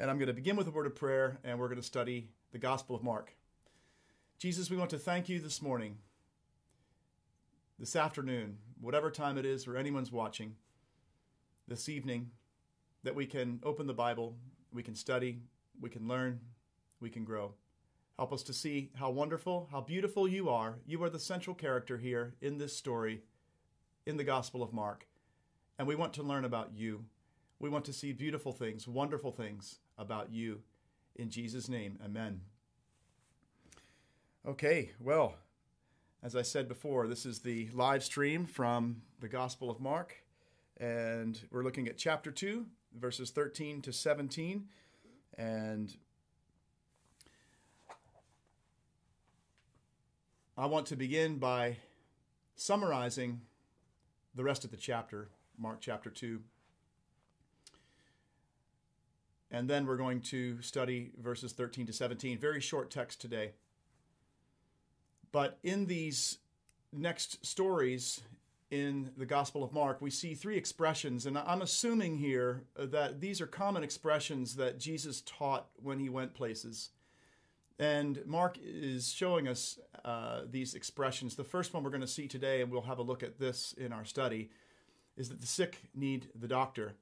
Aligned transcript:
And 0.00 0.10
I'm 0.10 0.16
going 0.16 0.28
to 0.28 0.32
begin 0.32 0.56
with 0.56 0.66
a 0.66 0.70
word 0.70 0.86
of 0.86 0.96
prayer, 0.96 1.36
and 1.44 1.58
we're 1.58 1.68
going 1.68 1.78
to 1.78 1.86
study 1.86 2.30
the 2.52 2.58
Gospel 2.58 2.96
of 2.96 3.02
Mark. 3.02 3.34
Jesus, 4.38 4.70
we 4.70 4.78
want 4.78 4.88
to 4.88 4.98
thank 4.98 5.28
you 5.28 5.40
this 5.40 5.60
morning, 5.60 5.98
this 7.78 7.94
afternoon, 7.94 8.56
whatever 8.80 9.10
time 9.10 9.36
it 9.36 9.44
is, 9.44 9.66
or 9.66 9.76
anyone's 9.76 10.10
watching, 10.10 10.54
this 11.68 11.86
evening, 11.86 12.30
that 13.02 13.14
we 13.14 13.26
can 13.26 13.60
open 13.62 13.86
the 13.86 13.92
Bible, 13.92 14.38
we 14.72 14.82
can 14.82 14.94
study, 14.94 15.42
we 15.78 15.90
can 15.90 16.08
learn, 16.08 16.40
we 16.98 17.10
can 17.10 17.22
grow. 17.22 17.52
Help 18.16 18.32
us 18.32 18.42
to 18.44 18.54
see 18.54 18.92
how 18.94 19.10
wonderful, 19.10 19.68
how 19.70 19.82
beautiful 19.82 20.26
you 20.26 20.48
are. 20.48 20.78
You 20.86 21.04
are 21.04 21.10
the 21.10 21.18
central 21.18 21.54
character 21.54 21.98
here 21.98 22.36
in 22.40 22.56
this 22.56 22.74
story, 22.74 23.20
in 24.06 24.16
the 24.16 24.24
Gospel 24.24 24.62
of 24.62 24.72
Mark. 24.72 25.06
And 25.78 25.86
we 25.86 25.94
want 25.94 26.14
to 26.14 26.22
learn 26.22 26.46
about 26.46 26.70
you. 26.74 27.04
We 27.58 27.68
want 27.68 27.84
to 27.84 27.92
see 27.92 28.14
beautiful 28.14 28.52
things, 28.52 28.88
wonderful 28.88 29.32
things 29.32 29.80
about 30.00 30.32
you. 30.32 30.62
In 31.16 31.30
Jesus' 31.30 31.68
name, 31.68 31.98
amen. 32.04 32.40
Okay, 34.48 34.92
well, 34.98 35.34
as 36.22 36.34
I 36.34 36.42
said 36.42 36.66
before, 36.66 37.06
this 37.06 37.26
is 37.26 37.40
the 37.40 37.68
live 37.74 38.02
stream 38.02 38.46
from 38.46 39.02
the 39.20 39.28
Gospel 39.28 39.70
of 39.70 39.80
Mark, 39.80 40.16
and 40.78 41.38
we're 41.50 41.62
looking 41.62 41.88
at 41.88 41.98
chapter 41.98 42.30
2, 42.30 42.64
verses 42.98 43.30
13 43.30 43.82
to 43.82 43.92
17. 43.92 44.66
And 45.36 45.94
I 50.56 50.66
want 50.66 50.86
to 50.86 50.96
begin 50.96 51.36
by 51.36 51.76
summarizing 52.56 53.42
the 54.34 54.44
rest 54.44 54.64
of 54.64 54.70
the 54.70 54.76
chapter, 54.76 55.28
Mark 55.58 55.78
chapter 55.80 56.08
2. 56.08 56.40
And 59.50 59.68
then 59.68 59.86
we're 59.86 59.96
going 59.96 60.20
to 60.22 60.60
study 60.62 61.12
verses 61.20 61.52
13 61.52 61.86
to 61.86 61.92
17. 61.92 62.38
Very 62.38 62.60
short 62.60 62.90
text 62.90 63.20
today. 63.20 63.52
But 65.32 65.58
in 65.62 65.86
these 65.86 66.38
next 66.92 67.44
stories 67.44 68.20
in 68.70 69.10
the 69.16 69.26
Gospel 69.26 69.64
of 69.64 69.72
Mark, 69.72 70.00
we 70.00 70.10
see 70.10 70.34
three 70.34 70.56
expressions. 70.56 71.26
And 71.26 71.36
I'm 71.36 71.62
assuming 71.62 72.18
here 72.18 72.62
that 72.76 73.20
these 73.20 73.40
are 73.40 73.46
common 73.46 73.82
expressions 73.82 74.56
that 74.56 74.78
Jesus 74.78 75.22
taught 75.22 75.66
when 75.76 75.98
he 75.98 76.08
went 76.08 76.34
places. 76.34 76.90
And 77.78 78.20
Mark 78.26 78.58
is 78.62 79.10
showing 79.10 79.48
us 79.48 79.78
uh, 80.04 80.42
these 80.48 80.74
expressions. 80.74 81.34
The 81.34 81.44
first 81.44 81.72
one 81.72 81.82
we're 81.82 81.90
going 81.90 82.02
to 82.02 82.06
see 82.06 82.28
today, 82.28 82.60
and 82.60 82.70
we'll 82.70 82.82
have 82.82 82.98
a 82.98 83.02
look 83.02 83.22
at 83.22 83.38
this 83.38 83.74
in 83.76 83.92
our 83.92 84.04
study, 84.04 84.50
is 85.16 85.30
that 85.30 85.40
the 85.40 85.46
sick 85.46 85.78
need 85.94 86.28
the 86.38 86.46
doctor. 86.46 86.94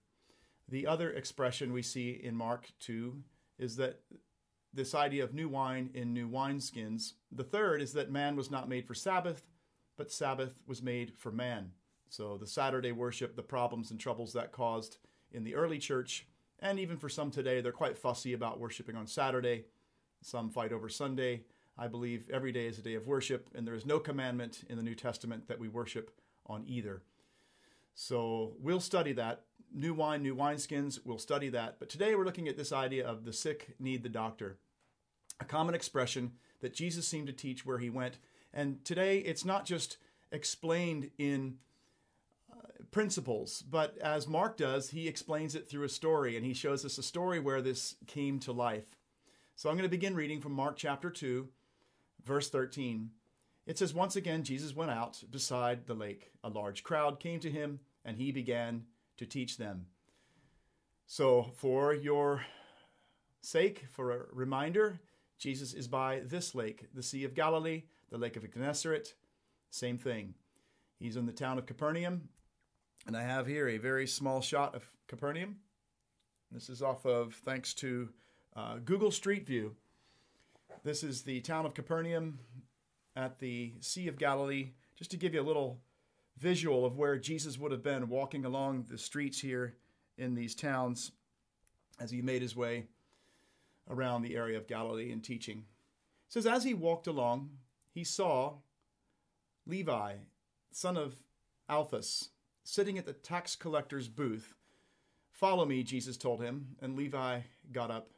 The 0.68 0.86
other 0.86 1.10
expression 1.10 1.72
we 1.72 1.82
see 1.82 2.10
in 2.22 2.36
Mark 2.36 2.70
2 2.80 3.16
is 3.58 3.76
that 3.76 4.00
this 4.72 4.94
idea 4.94 5.24
of 5.24 5.34
new 5.34 5.48
wine 5.48 5.90
in 5.94 6.12
new 6.12 6.28
wineskins. 6.28 7.14
The 7.32 7.44
third 7.44 7.80
is 7.80 7.94
that 7.94 8.10
man 8.10 8.36
was 8.36 8.50
not 8.50 8.68
made 8.68 8.86
for 8.86 8.94
Sabbath, 8.94 9.44
but 9.96 10.12
Sabbath 10.12 10.62
was 10.66 10.82
made 10.82 11.14
for 11.16 11.32
man. 11.32 11.72
So 12.10 12.36
the 12.36 12.46
Saturday 12.46 12.92
worship, 12.92 13.34
the 13.34 13.42
problems 13.42 13.90
and 13.90 13.98
troubles 13.98 14.32
that 14.34 14.52
caused 14.52 14.98
in 15.32 15.44
the 15.44 15.54
early 15.54 15.78
church, 15.78 16.26
and 16.60 16.78
even 16.78 16.96
for 16.96 17.08
some 17.08 17.30
today, 17.30 17.60
they're 17.60 17.72
quite 17.72 17.96
fussy 17.96 18.32
about 18.32 18.60
worshiping 18.60 18.96
on 18.96 19.06
Saturday. 19.06 19.66
Some 20.22 20.50
fight 20.50 20.72
over 20.72 20.88
Sunday. 20.88 21.44
I 21.76 21.86
believe 21.86 22.28
every 22.30 22.50
day 22.50 22.66
is 22.66 22.78
a 22.78 22.82
day 22.82 22.94
of 22.94 23.06
worship, 23.06 23.48
and 23.54 23.66
there 23.66 23.74
is 23.74 23.86
no 23.86 24.00
commandment 24.00 24.64
in 24.68 24.76
the 24.76 24.82
New 24.82 24.96
Testament 24.96 25.46
that 25.46 25.60
we 25.60 25.68
worship 25.68 26.10
on 26.46 26.64
either. 26.66 27.02
So 27.94 28.54
we'll 28.58 28.80
study 28.80 29.12
that. 29.12 29.44
New 29.74 29.94
wine, 29.94 30.22
new 30.22 30.34
wineskins, 30.34 30.98
we'll 31.04 31.18
study 31.18 31.48
that. 31.50 31.76
But 31.78 31.88
today 31.88 32.14
we're 32.14 32.24
looking 32.24 32.48
at 32.48 32.56
this 32.56 32.72
idea 32.72 33.06
of 33.06 33.24
the 33.24 33.32
sick 33.32 33.74
need 33.78 34.02
the 34.02 34.08
doctor, 34.08 34.56
a 35.40 35.44
common 35.44 35.74
expression 35.74 36.32
that 36.60 36.74
Jesus 36.74 37.06
seemed 37.06 37.26
to 37.26 37.32
teach 37.32 37.66
where 37.66 37.78
he 37.78 37.90
went. 37.90 38.18
And 38.52 38.84
today 38.84 39.18
it's 39.18 39.44
not 39.44 39.66
just 39.66 39.98
explained 40.32 41.10
in 41.18 41.58
uh, 42.50 42.56
principles, 42.90 43.62
but 43.62 43.98
as 43.98 44.26
Mark 44.26 44.56
does, 44.56 44.90
he 44.90 45.06
explains 45.06 45.54
it 45.54 45.68
through 45.68 45.84
a 45.84 45.88
story 45.90 46.36
and 46.36 46.44
he 46.44 46.54
shows 46.54 46.84
us 46.84 46.98
a 46.98 47.02
story 47.02 47.38
where 47.38 47.60
this 47.62 47.96
came 48.06 48.38
to 48.40 48.52
life. 48.52 48.96
So 49.54 49.68
I'm 49.68 49.76
going 49.76 49.82
to 49.82 49.90
begin 49.90 50.14
reading 50.14 50.40
from 50.40 50.52
Mark 50.52 50.76
chapter 50.76 51.10
2, 51.10 51.48
verse 52.24 52.48
13. 52.48 53.10
It 53.66 53.76
says, 53.76 53.92
Once 53.92 54.16
again, 54.16 54.44
Jesus 54.44 54.74
went 54.74 54.90
out 54.90 55.22
beside 55.30 55.86
the 55.86 55.94
lake. 55.94 56.30
A 56.42 56.48
large 56.48 56.82
crowd 56.82 57.20
came 57.20 57.38
to 57.40 57.50
him 57.50 57.80
and 58.04 58.16
he 58.16 58.32
began 58.32 58.84
to 59.18 59.26
teach 59.26 59.56
them. 59.56 59.86
So, 61.06 61.50
for 61.56 61.94
your 61.94 62.44
sake, 63.40 63.84
for 63.90 64.12
a 64.12 64.18
reminder, 64.32 65.00
Jesus 65.38 65.72
is 65.72 65.88
by 65.88 66.20
this 66.24 66.54
lake, 66.54 66.86
the 66.94 67.02
Sea 67.02 67.24
of 67.24 67.34
Galilee, 67.34 67.84
the 68.10 68.18
Lake 68.18 68.36
of 68.36 68.50
Gennesaret, 68.52 69.14
same 69.70 69.98
thing. 69.98 70.34
He's 70.98 71.16
in 71.16 71.26
the 71.26 71.32
town 71.32 71.58
of 71.58 71.66
Capernaum, 71.66 72.28
and 73.06 73.16
I 73.16 73.22
have 73.22 73.46
here 73.46 73.68
a 73.68 73.78
very 73.78 74.06
small 74.06 74.40
shot 74.40 74.74
of 74.74 74.84
Capernaum. 75.06 75.56
This 76.50 76.68
is 76.68 76.82
off 76.82 77.06
of, 77.06 77.34
thanks 77.34 77.74
to 77.74 78.08
uh, 78.56 78.76
Google 78.84 79.10
Street 79.10 79.46
View. 79.46 79.76
This 80.82 81.02
is 81.02 81.22
the 81.22 81.40
town 81.40 81.66
of 81.66 81.74
Capernaum 81.74 82.38
at 83.16 83.38
the 83.38 83.74
Sea 83.80 84.08
of 84.08 84.18
Galilee, 84.18 84.70
just 84.96 85.10
to 85.12 85.16
give 85.16 85.34
you 85.34 85.40
a 85.40 85.42
little 85.42 85.78
visual 86.38 86.84
of 86.84 86.96
where 86.96 87.18
Jesus 87.18 87.58
would 87.58 87.72
have 87.72 87.82
been 87.82 88.08
walking 88.08 88.44
along 88.44 88.86
the 88.88 88.98
streets 88.98 89.40
here 89.40 89.74
in 90.16 90.34
these 90.34 90.54
towns 90.54 91.12
as 92.00 92.10
he 92.10 92.22
made 92.22 92.42
his 92.42 92.56
way 92.56 92.84
around 93.90 94.22
the 94.22 94.36
area 94.36 94.56
of 94.56 94.66
Galilee 94.66 95.10
and 95.10 95.22
teaching. 95.22 95.58
It 95.58 96.32
says, 96.32 96.46
As 96.46 96.64
he 96.64 96.74
walked 96.74 97.06
along, 97.06 97.50
he 97.92 98.04
saw 98.04 98.54
Levi, 99.66 100.14
son 100.70 100.96
of 100.96 101.16
Alphaeus, 101.68 102.30
sitting 102.64 102.98
at 102.98 103.06
the 103.06 103.12
tax 103.12 103.56
collector's 103.56 104.08
booth. 104.08 104.54
Follow 105.32 105.64
me, 105.64 105.82
Jesus 105.82 106.16
told 106.16 106.40
him, 106.40 106.76
and 106.80 106.96
Levi 106.96 107.40
got 107.72 107.90
up 107.90 108.10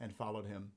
and 0.00 0.14
followed 0.14 0.46
him. 0.46 0.72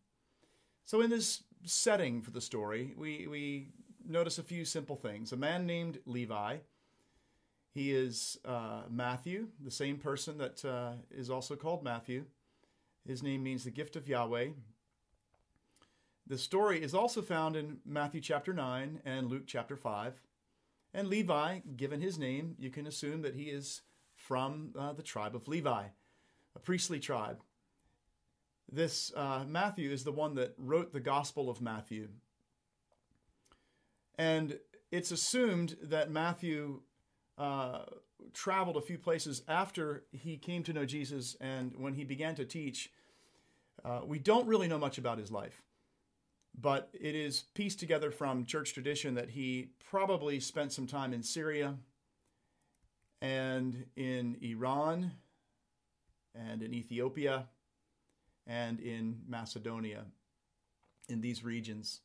So, 0.86 1.02
in 1.02 1.10
this 1.10 1.44
setting 1.66 2.22
for 2.22 2.32
the 2.32 2.42
story, 2.42 2.94
we, 2.98 3.28
we 3.28 3.68
notice 4.08 4.38
a 4.38 4.44
few 4.44 4.66
simple 4.66 4.96
things. 4.96 5.32
A 5.32 5.38
man 5.38 5.66
named 5.66 6.00
Levi 6.06 6.58
he 7.74 7.92
is 7.92 8.38
uh, 8.46 8.84
Matthew, 8.90 9.50
the 9.64 9.72
same 9.72 9.98
person 9.98 10.38
that 10.40 10.66
uh, 10.66 10.94
is 11.12 11.30
also 11.30 11.56
called 11.56 11.84
Matthew. 11.84 12.26
His 13.08 13.24
name 13.24 13.44
means 13.44 13.64
the 13.64 13.72
gift 13.72 13.96
of 13.96 14.08
Yahweh. 14.08 14.50
The 16.28 16.38
story 16.38 16.82
is 16.82 16.94
also 16.94 17.22
found 17.22 17.56
in 17.56 17.78
Matthew 17.86 18.22
chapter 18.22 18.54
9 18.54 19.02
and 19.06 19.28
Luke 19.30 19.46
chapter 19.48 19.76
5. 19.76 20.22
And 20.94 21.08
Levi, 21.08 21.60
given 21.76 22.02
his 22.02 22.18
name, 22.18 22.56
you 22.60 22.70
can 22.70 22.88
assume 22.88 23.22
that 23.22 23.36
he 23.36 23.46
is 23.46 23.82
from 24.16 24.74
uh, 24.78 24.94
the 24.94 25.04
tribe 25.04 25.36
of 25.36 25.48
Levi, 25.48 25.86
a 26.56 26.60
priestly 26.60 27.00
tribe. 27.00 27.42
This 28.72 29.12
uh, 29.16 29.46
Matthew 29.48 29.92
is 29.92 30.04
the 30.04 30.12
one 30.12 30.36
that 30.36 30.54
wrote 30.58 30.94
the 30.94 31.00
Gospel 31.00 31.50
of 31.50 31.62
Matthew. 31.62 32.10
And 34.18 34.60
it's 34.92 35.12
assumed 35.12 35.78
that 35.82 36.12
Matthew 36.12 36.82
uh, 37.40 37.86
traveled 38.34 38.78
a 38.78 38.82
few 38.82 38.98
places 38.98 39.42
after 39.48 40.04
he 40.12 40.38
came 40.38 40.62
to 40.64 40.74
know 40.74 40.86
Jesus 40.86 41.36
and 41.40 41.74
when 41.78 41.94
he 41.94 42.04
began 42.04 42.36
to 42.36 42.46
teach. 42.46 42.92
Uh, 43.84 44.02
we 44.06 44.20
don't 44.20 44.46
really 44.46 44.68
know 44.68 44.78
much 44.78 44.98
about 44.98 45.18
his 45.18 45.32
life, 45.32 45.64
but 46.60 46.90
it 46.94 47.16
is 47.16 47.46
pieced 47.54 47.80
together 47.80 48.12
from 48.12 48.46
church 48.46 48.74
tradition 48.74 49.16
that 49.16 49.30
he 49.30 49.70
probably 49.90 50.40
spent 50.40 50.74
some 50.74 50.86
time 50.86 51.14
in 51.14 51.24
Syria 51.24 51.76
and 53.22 53.86
in 53.96 54.38
Iran 54.42 55.12
and 56.36 56.62
in 56.62 56.74
Ethiopia 56.74 57.48
and 58.46 58.80
in 58.80 59.22
Macedonia, 59.28 60.06
in 61.08 61.22
these 61.22 61.44
regions. 61.44 62.02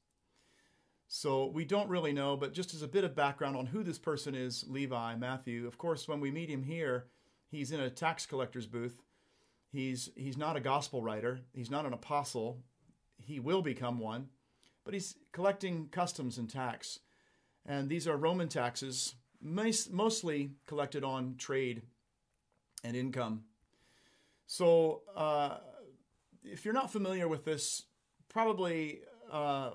So 1.08 1.46
we 1.46 1.64
don't 1.64 1.88
really 1.88 2.12
know, 2.12 2.36
but 2.36 2.54
just 2.54 2.74
as 2.74 2.82
a 2.82 2.88
bit 2.88 3.04
of 3.04 3.14
background 3.14 3.56
on 3.56 3.66
who 3.66 3.82
this 3.82 3.98
person 3.98 4.34
is, 4.34 4.64
Levi, 4.68 5.14
Matthew, 5.16 5.66
of 5.66 5.78
course, 5.78 6.08
when 6.08 6.20
we 6.20 6.30
meet 6.30 6.48
him 6.48 6.62
here, 6.62 7.06
he's 7.50 7.72
in 7.72 7.80
a 7.80 7.90
tax 7.90 8.26
collector's 8.26 8.66
booth. 8.66 9.00
He's, 9.70 10.10
he's 10.16 10.36
not 10.36 10.56
a 10.56 10.60
gospel 10.60 11.02
writer, 11.02 11.40
he's 11.52 11.70
not 11.70 11.86
an 11.86 11.92
apostle. 11.92 12.62
He 13.16 13.40
will 13.40 13.62
become 13.62 13.98
one, 13.98 14.28
but 14.84 14.92
he's 14.92 15.16
collecting 15.32 15.88
customs 15.88 16.36
and 16.36 16.50
tax. 16.50 16.98
And 17.64 17.88
these 17.88 18.06
are 18.06 18.16
Roman 18.16 18.48
taxes, 18.48 19.14
mostly 19.40 20.50
collected 20.66 21.04
on 21.04 21.36
trade 21.38 21.82
and 22.82 22.96
income. 22.96 23.44
So, 24.46 25.02
uh, 25.16 25.58
if 26.44 26.64
you're 26.64 26.74
not 26.74 26.92
familiar 26.92 27.26
with 27.26 27.44
this, 27.44 27.84
probably 28.28 29.00
uh, 29.32 29.70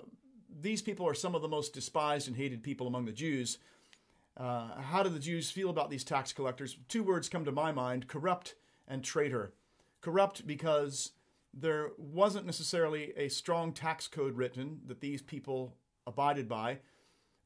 these 0.61 0.81
people 0.81 1.07
are 1.07 1.13
some 1.13 1.35
of 1.35 1.41
the 1.41 1.47
most 1.47 1.73
despised 1.73 2.27
and 2.27 2.37
hated 2.37 2.63
people 2.63 2.87
among 2.87 3.05
the 3.05 3.11
Jews. 3.11 3.57
Uh, 4.37 4.81
how 4.81 5.03
do 5.03 5.09
the 5.09 5.19
Jews 5.19 5.51
feel 5.51 5.69
about 5.69 5.89
these 5.89 6.03
tax 6.03 6.31
collectors? 6.31 6.77
Two 6.87 7.03
words 7.03 7.29
come 7.29 7.45
to 7.45 7.51
my 7.51 7.71
mind 7.71 8.07
corrupt 8.07 8.55
and 8.87 9.03
traitor. 9.03 9.53
Corrupt 10.01 10.47
because 10.47 11.11
there 11.53 11.91
wasn't 11.97 12.45
necessarily 12.45 13.13
a 13.17 13.27
strong 13.29 13.73
tax 13.73 14.07
code 14.07 14.37
written 14.37 14.81
that 14.87 15.01
these 15.01 15.21
people 15.21 15.75
abided 16.07 16.47
by. 16.47 16.79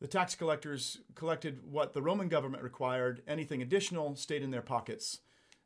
The 0.02 0.08
tax 0.08 0.36
collectors 0.36 1.00
collected 1.16 1.62
what 1.64 1.94
the 1.94 2.02
Roman 2.02 2.28
government 2.28 2.64
required, 2.64 3.22
anything 3.28 3.62
additional 3.62 4.16
stayed 4.16 4.44
in 4.44 4.52
their 4.52 4.62
pockets. 4.62 5.20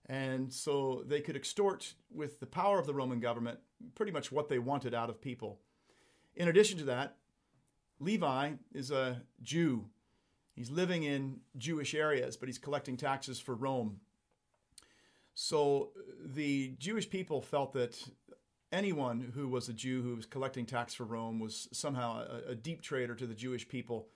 And 0.05 0.53
so 0.53 1.03
they 1.05 1.19
could 1.19 1.35
extort 1.35 1.95
with 2.09 2.39
the 2.39 2.45
power 2.45 2.79
of 2.79 2.85
the 2.85 2.93
Roman 2.93 3.19
government 3.19 3.59
pretty 3.95 4.11
much 4.11 4.31
what 4.31 4.47
they 4.47 4.59
wanted 4.59 4.93
out 4.93 5.09
of 5.09 5.19
people. 5.19 5.59
In 6.35 6.47
addition 6.47 6.77
to 6.77 6.85
that, 6.85 7.17
Levi 7.99 8.53
is 8.73 8.91
a 8.91 9.21
Jew. 9.41 9.85
He's 10.55 10.69
living 10.69 11.03
in 11.03 11.41
Jewish 11.57 11.93
areas, 11.93 12.37
but 12.37 12.49
he's 12.49 12.57
collecting 12.57 12.97
taxes 12.97 13.39
for 13.39 13.55
Rome. 13.55 13.99
So 15.33 15.91
the 16.25 16.75
Jewish 16.79 17.09
people 17.09 17.41
felt 17.41 17.73
that 17.73 18.01
anyone 18.71 19.31
who 19.35 19.47
was 19.47 19.69
a 19.69 19.73
Jew 19.73 20.01
who 20.01 20.15
was 20.15 20.25
collecting 20.25 20.65
tax 20.65 20.93
for 20.93 21.03
Rome 21.03 21.39
was 21.39 21.67
somehow 21.71 22.25
a, 22.25 22.51
a, 22.51 22.55
deep 22.55 22.81
traitor 22.81 23.15
to 23.15 23.27
the 23.27 23.35
Jewish 23.35 23.67
people. 23.67 24.07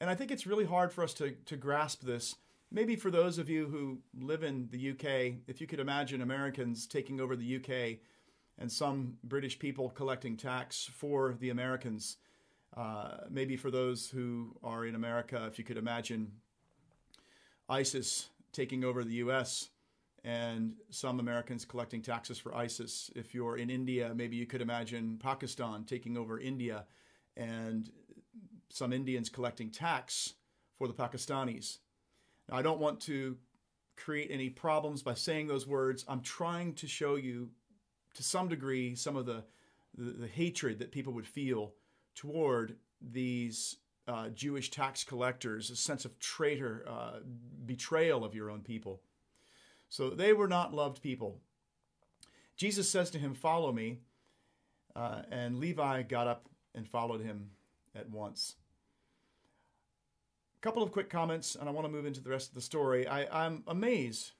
And 0.00 0.08
I 0.08 0.14
think 0.14 0.30
it's 0.30 0.46
really 0.46 0.64
hard 0.64 0.92
for 0.92 1.02
us 1.02 1.12
to, 1.14 1.32
to 1.46 1.56
grasp 1.56 2.02
this. 2.02 2.36
Maybe 2.70 2.96
for 2.96 3.10
those 3.10 3.38
of 3.38 3.48
you 3.48 3.66
who 3.66 3.98
live 4.24 4.42
in 4.42 4.68
the 4.70 4.90
UK, 4.90 5.40
if 5.46 5.60
you 5.60 5.66
could 5.66 5.80
imagine 5.80 6.20
Americans 6.20 6.86
taking 6.86 7.20
over 7.20 7.34
the 7.34 7.56
UK 7.56 7.98
and 8.58 8.70
some 8.70 9.16
British 9.24 9.58
people 9.58 9.90
collecting 9.90 10.36
tax 10.36 10.88
for 10.92 11.34
the 11.38 11.50
Americans. 11.50 12.18
Uh, 12.76 13.18
maybe 13.30 13.56
for 13.56 13.70
those 13.70 14.08
who 14.08 14.56
are 14.62 14.84
in 14.84 14.94
America, 14.94 15.46
if 15.46 15.58
you 15.58 15.64
could 15.64 15.78
imagine 15.78 16.32
ISIS 17.68 18.28
taking 18.52 18.84
over 18.84 19.04
the 19.04 19.14
US 19.14 19.70
and 20.24 20.74
some 20.90 21.20
Americans 21.20 21.64
collecting 21.64 22.02
taxes 22.02 22.38
for 22.38 22.54
ISIS. 22.54 23.10
If 23.14 23.34
you're 23.34 23.56
in 23.56 23.70
India, 23.70 24.12
maybe 24.14 24.36
you 24.36 24.46
could 24.46 24.60
imagine 24.60 25.18
Pakistan 25.22 25.84
taking 25.84 26.16
over 26.16 26.38
India 26.40 26.86
and 27.36 27.90
some 28.68 28.92
Indians 28.92 29.28
collecting 29.28 29.70
tax 29.70 30.34
for 30.76 30.88
the 30.88 30.94
Pakistanis. 30.94 31.78
Now, 32.48 32.56
I 32.56 32.62
don't 32.62 32.80
want 32.80 33.00
to 33.02 33.36
create 33.96 34.30
any 34.30 34.48
problems 34.48 35.02
by 35.02 35.14
saying 35.14 35.46
those 35.46 35.66
words. 35.66 36.04
I'm 36.08 36.20
trying 36.20 36.74
to 36.74 36.86
show 36.86 37.16
you, 37.16 37.50
to 38.14 38.22
some 38.22 38.48
degree, 38.48 38.94
some 38.94 39.16
of 39.16 39.26
the, 39.26 39.44
the, 39.96 40.10
the 40.10 40.28
hatred 40.28 40.78
that 40.78 40.92
people 40.92 41.12
would 41.14 41.26
feel 41.26 41.72
toward 42.18 42.74
these 43.00 43.76
uh, 44.08 44.28
Jewish 44.30 44.70
tax 44.70 45.04
collectors, 45.04 45.70
a 45.70 45.76
sense 45.76 46.04
of 46.04 46.18
traitor, 46.18 46.84
uh, 46.88 47.20
betrayal 47.64 48.24
of 48.24 48.34
your 48.34 48.50
own 48.50 48.60
people. 48.60 49.00
So 49.88 50.10
they 50.10 50.32
were 50.32 50.48
not 50.48 50.74
loved 50.74 51.00
people. 51.00 51.38
Jesus 52.56 52.90
says 52.90 53.10
to 53.10 53.18
him, 53.18 53.34
Follow 53.34 53.70
me. 53.70 54.00
Uh, 54.96 55.22
and 55.30 55.60
Levi 55.60 56.02
got 56.02 56.26
up 56.26 56.48
and 56.74 56.88
followed 56.88 57.20
him 57.20 57.50
at 57.94 58.10
once. 58.10 58.56
A 60.56 60.60
couple 60.60 60.82
of 60.82 60.90
quick 60.90 61.08
comments, 61.08 61.54
and 61.54 61.68
I 61.68 61.72
want 61.72 61.86
to 61.86 61.92
move 61.92 62.04
into 62.04 62.20
the 62.20 62.30
rest 62.30 62.48
of 62.48 62.56
the 62.56 62.60
story. 62.60 63.06
I, 63.06 63.44
I'm 63.44 63.62
amazed 63.68 64.32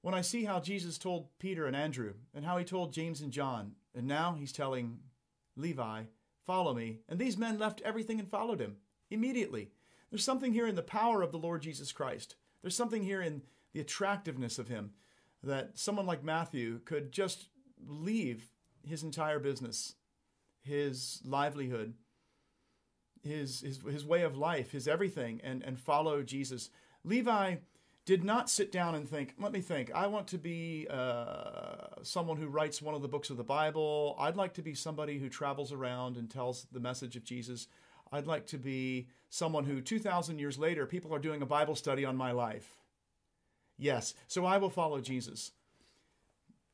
when 0.00 0.12
I 0.12 0.22
see 0.22 0.44
how 0.44 0.58
Jesus 0.58 0.98
told 0.98 1.28
Peter 1.38 1.66
and 1.66 1.76
Andrew, 1.76 2.14
and 2.34 2.44
how 2.44 2.58
he 2.58 2.64
told 2.64 2.92
James 2.92 3.20
and 3.20 3.30
John, 3.30 3.76
and 3.94 4.08
now 4.08 4.34
he's 4.36 4.50
telling 4.50 4.98
Levi, 5.54 6.02
Follow 6.46 6.74
me. 6.74 6.98
And 7.08 7.18
these 7.18 7.38
men 7.38 7.58
left 7.58 7.80
everything 7.82 8.18
and 8.18 8.28
followed 8.28 8.60
him 8.60 8.76
immediately. 9.10 9.70
There's 10.10 10.24
something 10.24 10.52
here 10.52 10.66
in 10.66 10.74
the 10.74 10.82
power 10.82 11.22
of 11.22 11.32
the 11.32 11.38
Lord 11.38 11.62
Jesus 11.62 11.92
Christ. 11.92 12.36
There's 12.60 12.76
something 12.76 13.02
here 13.02 13.22
in 13.22 13.42
the 13.72 13.80
attractiveness 13.80 14.58
of 14.58 14.68
him, 14.68 14.90
that 15.42 15.78
someone 15.78 16.06
like 16.06 16.22
Matthew 16.22 16.80
could 16.84 17.10
just 17.12 17.48
leave 17.86 18.52
his 18.86 19.02
entire 19.02 19.38
business, 19.38 19.94
his 20.62 21.20
livelihood, 21.24 21.94
his, 23.22 23.60
his, 23.60 23.80
his 23.82 24.04
way 24.04 24.22
of 24.22 24.36
life, 24.36 24.72
his 24.72 24.86
everything, 24.86 25.40
and, 25.42 25.62
and 25.62 25.78
follow 25.78 26.22
Jesus. 26.22 26.70
Levi 27.04 27.56
did 28.04 28.24
not 28.24 28.50
sit 28.50 28.72
down 28.72 28.94
and 28.94 29.08
think, 29.08 29.34
let 29.38 29.52
me 29.52 29.60
think, 29.60 29.92
I 29.94 30.08
want 30.08 30.26
to 30.28 30.38
be 30.38 30.88
uh, 30.90 32.02
someone 32.02 32.36
who 32.36 32.48
writes 32.48 32.82
one 32.82 32.94
of 32.94 33.02
the 33.02 33.08
books 33.08 33.30
of 33.30 33.36
the 33.36 33.44
Bible. 33.44 34.16
I'd 34.18 34.36
like 34.36 34.54
to 34.54 34.62
be 34.62 34.74
somebody 34.74 35.18
who 35.18 35.28
travels 35.28 35.72
around 35.72 36.16
and 36.16 36.28
tells 36.28 36.66
the 36.72 36.80
message 36.80 37.14
of 37.14 37.22
Jesus. 37.22 37.68
I'd 38.10 38.26
like 38.26 38.46
to 38.48 38.58
be 38.58 39.08
someone 39.30 39.64
who 39.64 39.80
2,000 39.80 40.38
years 40.38 40.58
later, 40.58 40.84
people 40.84 41.14
are 41.14 41.20
doing 41.20 41.42
a 41.42 41.46
Bible 41.46 41.76
study 41.76 42.04
on 42.04 42.16
my 42.16 42.32
life. 42.32 42.78
Yes, 43.78 44.14
so 44.26 44.44
I 44.44 44.58
will 44.58 44.70
follow 44.70 45.00
Jesus. 45.00 45.52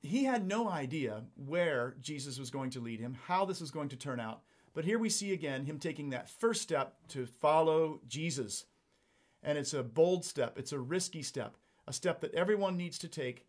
He 0.00 0.24
had 0.24 0.46
no 0.46 0.68
idea 0.68 1.24
where 1.36 1.94
Jesus 2.00 2.38
was 2.38 2.50
going 2.50 2.70
to 2.70 2.80
lead 2.80 3.00
him, 3.00 3.16
how 3.26 3.44
this 3.44 3.60
was 3.60 3.70
going 3.70 3.88
to 3.90 3.96
turn 3.96 4.18
out. 4.18 4.42
But 4.74 4.84
here 4.84 4.98
we 4.98 5.10
see 5.10 5.32
again 5.32 5.64
him 5.64 5.78
taking 5.78 6.10
that 6.10 6.28
first 6.28 6.62
step 6.62 6.94
to 7.08 7.26
follow 7.26 8.00
Jesus. 8.06 8.64
And 9.42 9.56
it's 9.56 9.74
a 9.74 9.82
bold 9.82 10.24
step, 10.24 10.58
it's 10.58 10.72
a 10.72 10.78
risky 10.78 11.22
step, 11.22 11.56
a 11.86 11.92
step 11.92 12.20
that 12.20 12.34
everyone 12.34 12.76
needs 12.76 12.98
to 12.98 13.08
take 13.08 13.46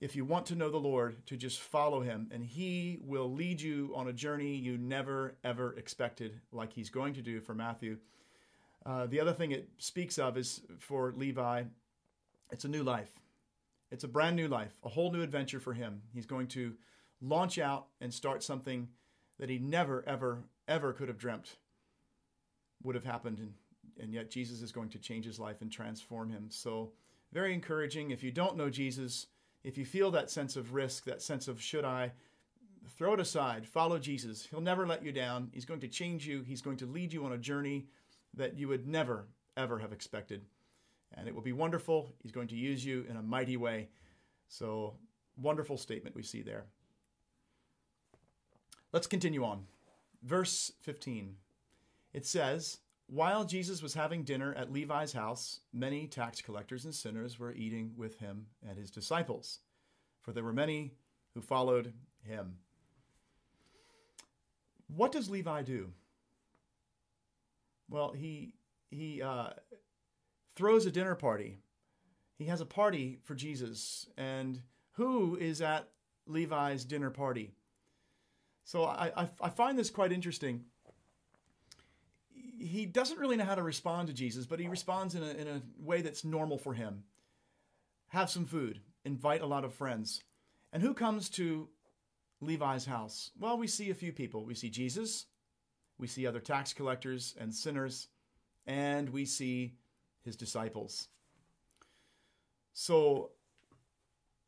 if 0.00 0.16
you 0.16 0.24
want 0.24 0.46
to 0.46 0.54
know 0.54 0.70
the 0.70 0.78
Lord, 0.78 1.26
to 1.26 1.36
just 1.36 1.60
follow 1.60 2.00
him. 2.00 2.28
And 2.30 2.42
he 2.42 2.98
will 3.02 3.30
lead 3.30 3.60
you 3.60 3.92
on 3.94 4.08
a 4.08 4.12
journey 4.14 4.56
you 4.56 4.78
never, 4.78 5.36
ever 5.44 5.74
expected, 5.74 6.40
like 6.52 6.72
he's 6.72 6.88
going 6.88 7.14
to 7.14 7.22
do 7.22 7.40
for 7.40 7.54
Matthew. 7.54 7.98
Uh, 8.86 9.06
the 9.06 9.20
other 9.20 9.34
thing 9.34 9.52
it 9.52 9.68
speaks 9.76 10.18
of 10.18 10.38
is 10.38 10.62
for 10.78 11.12
Levi 11.14 11.64
it's 12.52 12.64
a 12.64 12.68
new 12.68 12.82
life. 12.82 13.10
It's 13.90 14.04
a 14.04 14.08
brand 14.08 14.36
new 14.36 14.48
life, 14.48 14.72
a 14.84 14.88
whole 14.88 15.12
new 15.12 15.22
adventure 15.22 15.60
for 15.60 15.72
him. 15.72 16.02
He's 16.12 16.26
going 16.26 16.48
to 16.48 16.74
launch 17.20 17.58
out 17.58 17.86
and 18.00 18.12
start 18.12 18.42
something 18.42 18.88
that 19.38 19.50
he 19.50 19.58
never, 19.58 20.04
ever, 20.06 20.44
ever 20.66 20.92
could 20.92 21.08
have 21.08 21.18
dreamt 21.18 21.56
would 22.82 22.94
have 22.94 23.04
happened. 23.04 23.38
And, 23.38 23.52
and 24.00 24.12
yet 24.12 24.30
Jesus 24.30 24.62
is 24.62 24.72
going 24.72 24.88
to 24.90 24.98
change 24.98 25.24
his 25.24 25.38
life 25.38 25.60
and 25.60 25.70
transform 25.70 26.30
him. 26.30 26.46
So, 26.48 26.92
very 27.32 27.54
encouraging. 27.54 28.10
If 28.10 28.22
you 28.22 28.32
don't 28.32 28.56
know 28.56 28.70
Jesus, 28.70 29.26
if 29.62 29.78
you 29.78 29.84
feel 29.84 30.10
that 30.10 30.30
sense 30.30 30.56
of 30.56 30.74
risk, 30.74 31.04
that 31.04 31.22
sense 31.22 31.46
of 31.46 31.62
should 31.62 31.84
I, 31.84 32.12
throw 32.96 33.14
it 33.14 33.20
aside. 33.20 33.66
Follow 33.66 33.98
Jesus. 33.98 34.46
He'll 34.50 34.60
never 34.60 34.86
let 34.86 35.04
you 35.04 35.12
down. 35.12 35.50
He's 35.52 35.64
going 35.64 35.80
to 35.80 35.88
change 35.88 36.26
you. 36.26 36.42
He's 36.42 36.62
going 36.62 36.78
to 36.78 36.86
lead 36.86 37.12
you 37.12 37.24
on 37.24 37.32
a 37.32 37.38
journey 37.38 37.86
that 38.34 38.58
you 38.58 38.68
would 38.68 38.88
never, 38.88 39.26
ever 39.56 39.78
have 39.78 39.92
expected 39.92 40.42
and 41.16 41.28
it 41.28 41.34
will 41.34 41.42
be 41.42 41.52
wonderful. 41.52 42.12
He's 42.22 42.32
going 42.32 42.48
to 42.48 42.56
use 42.56 42.84
you 42.84 43.04
in 43.08 43.16
a 43.16 43.22
mighty 43.22 43.56
way. 43.56 43.88
So, 44.48 44.94
wonderful 45.36 45.76
statement 45.76 46.16
we 46.16 46.22
see 46.22 46.42
there. 46.42 46.64
Let's 48.92 49.06
continue 49.06 49.44
on. 49.44 49.64
Verse 50.22 50.72
15. 50.80 51.36
It 52.12 52.26
says, 52.26 52.78
While 53.12 53.44
Jesus 53.44 53.82
was 53.82 53.92
having 53.92 54.22
dinner 54.22 54.54
at 54.54 54.72
Levi's 54.72 55.12
house, 55.12 55.58
many 55.72 56.06
tax 56.06 56.40
collectors 56.40 56.84
and 56.84 56.94
sinners 56.94 57.40
were 57.40 57.52
eating 57.52 57.92
with 57.96 58.20
him 58.20 58.46
and 58.64 58.78
his 58.78 58.92
disciples, 58.92 59.58
for 60.20 60.32
there 60.32 60.44
were 60.44 60.52
many 60.52 60.94
who 61.34 61.40
followed 61.40 61.92
him. 62.22 62.58
What 64.86 65.10
does 65.10 65.28
Levi 65.28 65.62
do? 65.62 65.90
Well, 67.88 68.12
he 68.12 68.54
he 68.90 69.20
uh, 69.20 69.50
throws 70.54 70.86
a 70.86 70.92
dinner 70.92 71.16
party. 71.16 71.58
He 72.38 72.44
has 72.44 72.60
a 72.60 72.66
party 72.66 73.18
for 73.24 73.34
Jesus. 73.34 74.06
And 74.16 74.62
who 74.92 75.36
is 75.36 75.60
at 75.60 75.88
Levi's 76.26 76.84
dinner 76.84 77.10
party? 77.10 77.54
So 78.64 78.84
I, 78.84 79.10
I, 79.16 79.28
I 79.40 79.48
find 79.48 79.76
this 79.76 79.90
quite 79.90 80.12
interesting. 80.12 80.64
He 82.60 82.84
doesn't 82.84 83.18
really 83.18 83.36
know 83.36 83.44
how 83.44 83.54
to 83.54 83.62
respond 83.62 84.08
to 84.08 84.14
Jesus, 84.14 84.44
but 84.44 84.60
he 84.60 84.68
responds 84.68 85.14
in 85.14 85.22
a, 85.22 85.30
in 85.30 85.48
a 85.48 85.62
way 85.78 86.02
that's 86.02 86.24
normal 86.24 86.58
for 86.58 86.74
him. 86.74 87.04
Have 88.08 88.28
some 88.28 88.44
food, 88.44 88.80
invite 89.04 89.40
a 89.40 89.46
lot 89.46 89.64
of 89.64 89.72
friends. 89.72 90.22
And 90.72 90.82
who 90.82 90.92
comes 90.92 91.30
to 91.30 91.68
Levi's 92.42 92.84
house? 92.84 93.30
Well, 93.38 93.56
we 93.56 93.66
see 93.66 93.90
a 93.90 93.94
few 93.94 94.12
people. 94.12 94.44
We 94.44 94.54
see 94.54 94.68
Jesus, 94.68 95.26
we 95.98 96.06
see 96.06 96.26
other 96.26 96.40
tax 96.40 96.74
collectors 96.74 97.34
and 97.40 97.54
sinners, 97.54 98.08
and 98.66 99.08
we 99.08 99.24
see 99.24 99.74
his 100.22 100.36
disciples. 100.36 101.08
So, 102.74 103.30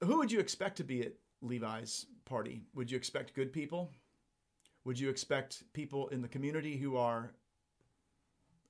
who 0.03 0.19
would 0.19 0.31
you 0.31 0.39
expect 0.41 0.77
to 0.77 0.85
be 0.85 1.03
at 1.03 1.15
Levi's 1.41 2.07
party? 2.25 2.63
Would 2.75 2.91
you 2.91 2.97
expect 2.97 3.35
good 3.35 3.53
people? 3.53 3.91
Would 4.85 4.99
you 4.99 5.09
expect 5.09 5.63
people 5.73 6.09
in 6.09 6.21
the 6.21 6.29
community 6.29 6.77
who 6.77 6.97
are 6.97 7.33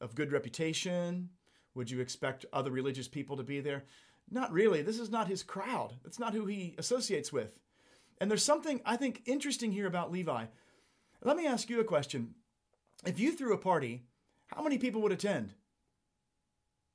of 0.02 0.14
good 0.14 0.32
reputation? 0.32 1.30
Would 1.74 1.90
you 1.90 2.00
expect 2.00 2.44
other 2.52 2.70
religious 2.70 3.08
people 3.08 3.36
to 3.38 3.42
be 3.42 3.60
there? 3.60 3.84
Not 4.30 4.52
really. 4.52 4.82
This 4.82 4.98
is 4.98 5.10
not 5.10 5.28
his 5.28 5.42
crowd. 5.42 5.94
That's 6.02 6.18
not 6.18 6.34
who 6.34 6.46
he 6.46 6.74
associates 6.78 7.32
with. 7.32 7.58
And 8.20 8.30
there's 8.30 8.44
something 8.44 8.80
I 8.84 8.96
think 8.96 9.22
interesting 9.24 9.72
here 9.72 9.86
about 9.86 10.12
Levi. 10.12 10.46
Let 11.22 11.36
me 11.36 11.46
ask 11.46 11.70
you 11.70 11.80
a 11.80 11.84
question. 11.84 12.34
If 13.06 13.18
you 13.18 13.32
threw 13.32 13.54
a 13.54 13.58
party, 13.58 14.04
how 14.48 14.62
many 14.62 14.78
people 14.78 15.02
would 15.02 15.12
attend? 15.12 15.54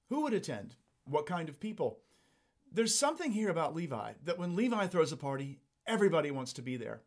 Who 0.10 0.22
would 0.22 0.34
attend? 0.34 0.76
What 1.06 1.26
kind 1.26 1.50
of 1.50 1.60
people? 1.60 2.00
There's 2.72 2.96
something 2.96 3.32
here 3.32 3.50
about 3.50 3.76
Levi 3.76 4.14
that 4.26 4.38
when 4.38 4.56
Levi 4.56 4.88
throws 4.88 5.12
a 5.12 5.18
party, 5.18 5.60
everybody 5.86 6.32
wants 6.32 6.54
to 6.54 6.62
be 6.62 6.78
there. 6.78 7.02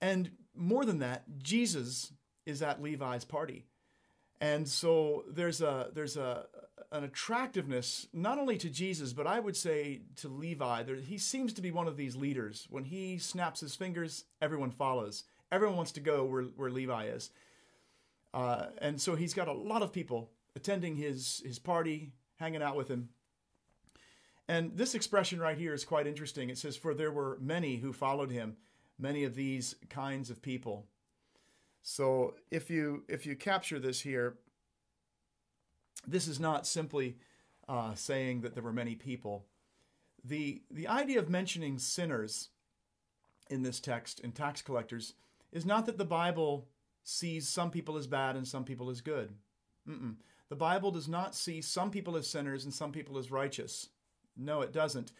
And 0.00 0.30
more 0.54 0.84
than 0.84 0.98
that, 1.00 1.24
Jesus 1.42 2.12
is 2.46 2.62
at 2.62 2.82
Levi's 2.82 3.24
party. 3.24 3.66
And 4.42 4.68
so 4.68 5.22
there's 5.28 5.62
a 5.62 5.90
there's 5.94 6.16
a 6.16 6.46
an 6.90 7.04
attractiveness 7.04 8.08
not 8.12 8.38
only 8.38 8.58
to 8.58 8.68
Jesus, 8.68 9.12
but 9.12 9.26
I 9.26 9.38
would 9.38 9.56
say 9.56 10.02
to 10.16 10.28
Levi. 10.28 10.82
There, 10.82 10.96
he 10.96 11.16
seems 11.16 11.52
to 11.54 11.62
be 11.62 11.70
one 11.70 11.86
of 11.86 11.96
these 11.96 12.16
leaders. 12.16 12.66
When 12.68 12.84
he 12.84 13.18
snaps 13.18 13.60
his 13.60 13.76
fingers, 13.76 14.24
everyone 14.42 14.72
follows. 14.72 15.24
Everyone 15.52 15.76
wants 15.76 15.92
to 15.92 16.00
go 16.00 16.24
where, 16.24 16.42
where 16.42 16.70
Levi 16.70 17.06
is. 17.06 17.30
Uh, 18.34 18.66
and 18.78 19.00
so 19.00 19.14
he's 19.14 19.32
got 19.32 19.48
a 19.48 19.52
lot 19.52 19.80
of 19.80 19.92
people 19.92 20.30
attending 20.56 20.96
his, 20.96 21.40
his 21.46 21.58
party, 21.58 22.12
hanging 22.36 22.62
out 22.62 22.76
with 22.76 22.88
him. 22.88 23.10
And 24.48 24.76
this 24.76 24.94
expression 24.94 25.38
right 25.38 25.56
here 25.56 25.72
is 25.72 25.84
quite 25.84 26.06
interesting. 26.06 26.50
It 26.50 26.58
says, 26.58 26.76
For 26.76 26.94
there 26.94 27.12
were 27.12 27.38
many 27.40 27.76
who 27.76 27.92
followed 27.92 28.30
him, 28.30 28.56
many 28.98 29.24
of 29.24 29.34
these 29.34 29.76
kinds 29.88 30.30
of 30.30 30.42
people. 30.42 30.88
So 31.82 32.34
if 32.50 32.70
you 32.70 33.04
if 33.08 33.26
you 33.26 33.36
capture 33.36 33.78
this 33.78 34.00
here, 34.00 34.38
this 36.06 36.28
is 36.28 36.38
not 36.38 36.66
simply 36.66 37.16
uh, 37.68 37.94
saying 37.94 38.42
that 38.42 38.54
there 38.54 38.62
were 38.62 38.72
many 38.72 38.94
people. 38.94 39.46
The 40.24 40.62
the 40.70 40.88
idea 40.88 41.18
of 41.18 41.28
mentioning 41.28 41.78
sinners 41.78 42.50
in 43.50 43.62
this 43.62 43.80
text 43.80 44.20
and 44.22 44.34
tax 44.34 44.62
collectors 44.62 45.14
is 45.52 45.66
not 45.66 45.86
that 45.86 45.98
the 45.98 46.04
Bible 46.04 46.68
sees 47.04 47.48
some 47.48 47.70
people 47.70 47.96
as 47.96 48.06
bad 48.06 48.36
and 48.36 48.46
some 48.46 48.64
people 48.64 48.88
as 48.88 49.00
good. 49.00 49.34
Mm-mm. 49.88 50.14
The 50.48 50.56
Bible 50.56 50.90
does 50.90 51.08
not 51.08 51.34
see 51.34 51.60
some 51.60 51.90
people 51.90 52.16
as 52.16 52.28
sinners 52.28 52.64
and 52.64 52.72
some 52.72 52.92
people 52.92 53.18
as 53.18 53.30
righteous. 53.30 53.88
No, 54.36 54.60
it 54.60 54.72
doesn't. 54.72 55.12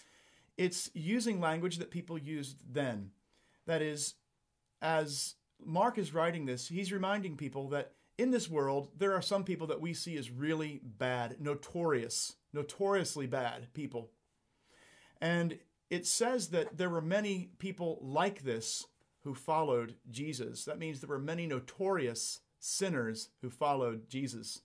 It's 0.57 0.91
using 0.95 1.41
language 1.41 1.79
that 1.79 1.91
people 1.91 2.19
used 2.19 2.59
then. 2.73 3.11
That 3.67 3.83
is, 3.83 4.15
as 4.81 5.35
Mark 5.65 5.99
is 5.99 6.15
writing 6.15 6.47
this, 6.47 6.69
he's 6.69 6.93
reminding 6.93 7.37
people 7.37 7.69
that 7.71 7.93
in 8.19 8.31
this 8.31 8.49
world, 8.49 8.89
there 8.97 9.15
are 9.15 9.23
some 9.23 9.45
people 9.45 9.67
that 9.69 9.81
we 9.81 9.95
see 9.95 10.17
as 10.17 10.31
really 10.31 10.81
bad, 10.85 11.41
notorious, 11.41 12.37
notoriously 12.53 13.27
bad 13.27 13.73
people. 13.75 14.11
And 15.21 15.59
it 15.91 16.07
says 16.07 16.49
that 16.49 16.77
there 16.77 16.91
were 16.91 17.01
many 17.01 17.51
people 17.59 17.99
like 18.03 18.43
this 18.43 18.87
who 19.25 19.35
followed 19.35 19.95
Jesus. 20.11 20.65
That 20.65 20.79
means 20.79 21.01
there 21.01 21.09
were 21.09 21.19
many 21.19 21.47
notorious 21.47 22.41
sinners 22.59 23.31
who 23.41 23.51
followed 23.51 24.09
Jesus. 24.09 24.63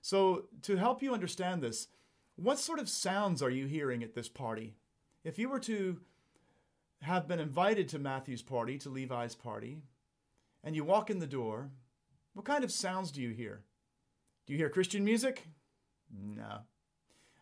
So, 0.00 0.44
to 0.62 0.76
help 0.76 1.02
you 1.02 1.14
understand 1.14 1.62
this, 1.62 1.88
what 2.36 2.58
sort 2.58 2.78
of 2.78 2.88
sounds 2.88 3.42
are 3.42 3.50
you 3.50 3.66
hearing 3.66 4.02
at 4.02 4.14
this 4.14 4.28
party? 4.28 4.74
If 5.24 5.38
you 5.38 5.48
were 5.48 5.60
to 5.60 6.00
have 7.02 7.28
been 7.28 7.38
invited 7.38 7.88
to 7.90 7.98
Matthew's 7.98 8.42
party, 8.42 8.78
to 8.78 8.88
Levi's 8.88 9.34
party, 9.34 9.82
and 10.64 10.76
you 10.76 10.84
walk 10.84 11.10
in 11.10 11.18
the 11.18 11.26
door, 11.26 11.70
what 12.34 12.44
kind 12.44 12.64
of 12.64 12.72
sounds 12.72 13.10
do 13.10 13.20
you 13.20 13.30
hear? 13.30 13.62
Do 14.46 14.52
you 14.52 14.58
hear 14.58 14.68
Christian 14.68 15.04
music? 15.04 15.46
No. 16.10 16.60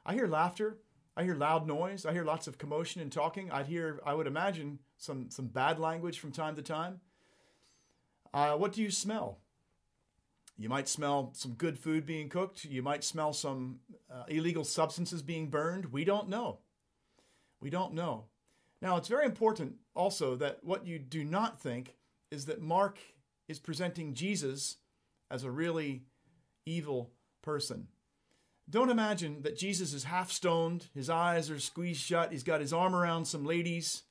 I 0.05 0.15
hear 0.15 0.27
laughter. 0.27 0.79
I 1.17 1.25
hear 1.25 1.35
loud 1.35 1.67
noise. 1.67 2.07
I 2.07 2.13
hear 2.13 2.25
lots 2.25 2.47
of 2.47 2.59
commotion 2.59 3.03
and 3.03 3.13
talking. 3.13 3.51
I'd 3.51 3.67
hear, 3.67 4.01
I 4.07 4.15
would 4.15 4.27
imagine, 4.27 4.79
some, 4.97 5.31
some 5.31 5.47
bad 5.47 5.79
language 5.79 6.19
from 6.19 6.33
time 6.33 6.57
to 6.57 6.63
time. 6.63 7.01
Uh, 8.33 8.57
what 8.57 8.73
do 8.73 8.83
you 8.83 8.91
smell? 8.91 9.39
You 10.57 10.69
might 10.69 10.89
smell 10.89 11.31
some 11.35 11.55
good 11.55 11.79
food 11.79 12.05
being 12.05 12.29
cooked. 12.29 12.65
You 12.65 12.83
might 12.83 13.03
smell 13.03 13.33
some 13.33 13.81
uh, 14.13 14.25
illegal 14.29 14.65
substances 14.65 15.23
being 15.23 15.49
burned. 15.49 15.87
We 15.87 16.05
don't 16.05 16.29
know. 16.29 16.59
We 17.61 17.71
don't 17.71 17.95
know. 17.95 18.27
Now, 18.83 18.97
it's 18.97 19.09
very 19.09 19.27
important 19.27 19.77
also 19.95 20.37
that 20.37 20.59
what 20.63 20.87
you 20.87 20.99
do 20.99 21.25
not 21.25 21.61
think 21.61 21.95
is 22.31 22.47
that 22.47 22.61
Mark 22.61 22.99
is 23.49 23.59
presenting 23.59 24.15
Jesus 24.15 24.77
as 25.31 25.45
a 25.45 25.51
really 25.51 26.05
evil 26.67 27.11
person. 27.43 27.89
Don't 28.69 28.91
imagine 28.91 29.43
that 29.43 29.59
Jesus 29.59 29.93
is 29.93 30.05
half 30.05 30.31
stoned, 30.31 30.87
his 30.95 31.11
eyes 31.11 31.51
are 31.51 31.59
squeezed 31.59 32.01
shut, 32.01 32.31
he's 32.31 32.45
got 32.45 32.61
his 32.61 32.73
arm 32.73 32.95
around 32.95 33.25
some 33.25 33.45
ladies, 33.45 34.05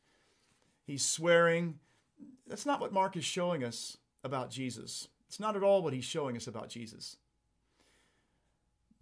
he's 0.85 1.05
swearing. 1.05 1.79
That's 2.45 2.65
not 2.65 2.81
what 2.81 2.91
Mark 2.91 3.15
is 3.15 3.23
showing 3.23 3.63
us 3.63 3.97
about 4.23 4.51
Jesus. 4.51 5.07
It's 5.27 5.39
not 5.39 5.55
at 5.55 5.63
all 5.63 5.81
what 5.81 5.93
he's 5.93 6.03
showing 6.03 6.35
us 6.35 6.47
about 6.47 6.69
Jesus. 6.69 7.17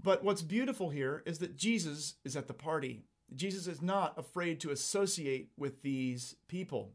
But 0.01 0.23
what's 0.23 0.43
beautiful 0.43 0.89
here 0.89 1.23
is 1.25 1.39
that 1.39 1.55
Jesus 1.55 2.15
is 2.23 2.35
at 2.35 2.47
the 2.47 2.53
party. 2.53 3.05
Jesus 3.35 3.65
is 3.65 3.81
not 3.81 4.17
afraid 4.17 4.59
to 4.59 4.69
associate 4.69 5.49
with 5.57 5.81
these 5.81 6.35
people. 6.47 6.91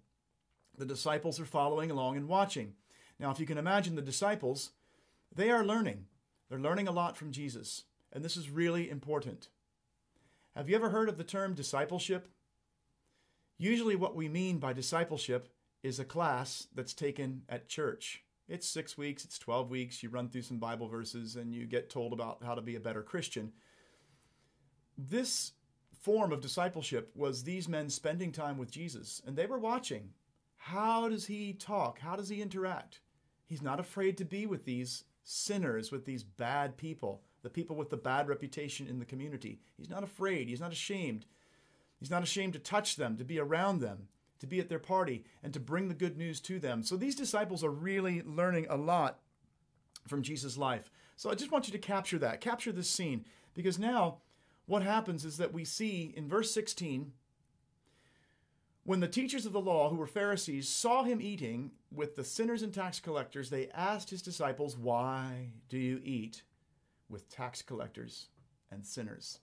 The 0.76 0.86
disciples 0.86 1.38
are 1.38 1.44
following 1.44 1.90
along 1.90 2.16
and 2.16 2.28
watching. 2.28 2.74
Now, 3.18 3.30
if 3.30 3.38
you 3.38 3.46
can 3.46 3.58
imagine 3.58 3.94
the 3.94 4.02
disciples, 4.02 4.70
they 5.34 5.50
are 5.50 5.64
learning. 5.64 6.06
They're 6.48 6.58
learning 6.58 6.88
a 6.88 6.92
lot 6.92 7.16
from 7.16 7.32
Jesus, 7.32 7.84
and 8.12 8.24
this 8.24 8.36
is 8.36 8.50
really 8.50 8.90
important. 8.90 9.48
Have 10.54 10.68
you 10.68 10.76
ever 10.76 10.90
heard 10.90 11.08
of 11.08 11.16
the 11.16 11.24
term 11.24 11.54
discipleship? 11.54 12.28
Usually, 13.58 13.96
what 13.96 14.16
we 14.16 14.28
mean 14.28 14.58
by 14.58 14.72
discipleship 14.72 15.48
is 15.82 15.98
a 15.98 16.04
class 16.04 16.68
that's 16.74 16.92
taken 16.92 17.42
at 17.48 17.68
church. 17.68 18.24
It's 18.48 18.68
six 18.68 18.98
weeks, 18.98 19.24
it's 19.24 19.38
12 19.38 19.70
weeks, 19.70 20.02
you 20.02 20.10
run 20.10 20.28
through 20.28 20.42
some 20.42 20.58
Bible 20.58 20.88
verses, 20.88 21.36
and 21.36 21.54
you 21.54 21.64
get 21.64 21.88
told 21.88 22.12
about 22.12 22.42
how 22.44 22.54
to 22.54 22.60
be 22.60 22.76
a 22.76 22.80
better 22.80 23.02
Christian. 23.02 23.52
This 24.98 25.52
form 26.02 26.32
of 26.32 26.40
discipleship 26.40 27.12
was 27.14 27.44
these 27.44 27.68
men 27.68 27.88
spending 27.88 28.32
time 28.32 28.58
with 28.58 28.70
Jesus, 28.70 29.22
and 29.26 29.36
they 29.36 29.46
were 29.46 29.58
watching. 29.58 30.10
How 30.66 31.08
does 31.08 31.26
he 31.26 31.54
talk? 31.54 31.98
How 31.98 32.14
does 32.14 32.28
he 32.28 32.40
interact? 32.40 33.00
He's 33.46 33.62
not 33.62 33.80
afraid 33.80 34.16
to 34.18 34.24
be 34.24 34.46
with 34.46 34.64
these 34.64 35.02
sinners, 35.24 35.90
with 35.90 36.04
these 36.04 36.22
bad 36.22 36.76
people, 36.76 37.20
the 37.42 37.50
people 37.50 37.74
with 37.74 37.90
the 37.90 37.96
bad 37.96 38.28
reputation 38.28 38.86
in 38.86 39.00
the 39.00 39.04
community. 39.04 39.58
He's 39.76 39.90
not 39.90 40.04
afraid. 40.04 40.48
He's 40.48 40.60
not 40.60 40.70
ashamed. 40.70 41.26
He's 41.98 42.12
not 42.12 42.22
ashamed 42.22 42.52
to 42.52 42.60
touch 42.60 42.94
them, 42.94 43.16
to 43.16 43.24
be 43.24 43.40
around 43.40 43.80
them, 43.80 44.06
to 44.38 44.46
be 44.46 44.60
at 44.60 44.68
their 44.68 44.78
party, 44.78 45.24
and 45.42 45.52
to 45.52 45.58
bring 45.58 45.88
the 45.88 45.94
good 45.94 46.16
news 46.16 46.40
to 46.42 46.60
them. 46.60 46.84
So 46.84 46.96
these 46.96 47.16
disciples 47.16 47.64
are 47.64 47.70
really 47.70 48.22
learning 48.22 48.68
a 48.70 48.76
lot 48.76 49.18
from 50.06 50.22
Jesus' 50.22 50.56
life. 50.56 50.92
So 51.16 51.28
I 51.28 51.34
just 51.34 51.50
want 51.50 51.66
you 51.66 51.72
to 51.72 51.78
capture 51.78 52.18
that, 52.18 52.40
capture 52.40 52.70
this 52.70 52.88
scene, 52.88 53.24
because 53.52 53.80
now 53.80 54.18
what 54.66 54.84
happens 54.84 55.24
is 55.24 55.38
that 55.38 55.52
we 55.52 55.64
see 55.64 56.14
in 56.16 56.28
verse 56.28 56.52
16 56.52 57.12
when 58.84 59.00
the 59.00 59.08
teachers 59.08 59.46
of 59.46 59.52
the 59.52 59.60
law, 59.60 59.90
who 59.90 59.96
were 59.96 60.06
Pharisees, 60.06 60.68
saw 60.68 61.04
him 61.04 61.20
eating 61.20 61.70
with 61.92 62.16
the 62.16 62.24
sinners 62.24 62.62
and 62.62 62.74
tax 62.74 62.98
collectors, 62.98 63.48
they 63.48 63.68
asked 63.68 64.10
his 64.10 64.22
disciples, 64.22 64.76
Why 64.76 65.50
do 65.68 65.78
you 65.78 66.00
eat 66.04 66.42
with 67.08 67.28
tax 67.28 67.62
collectors 67.62 68.28
and 68.70 68.84
sinners? 68.84 69.38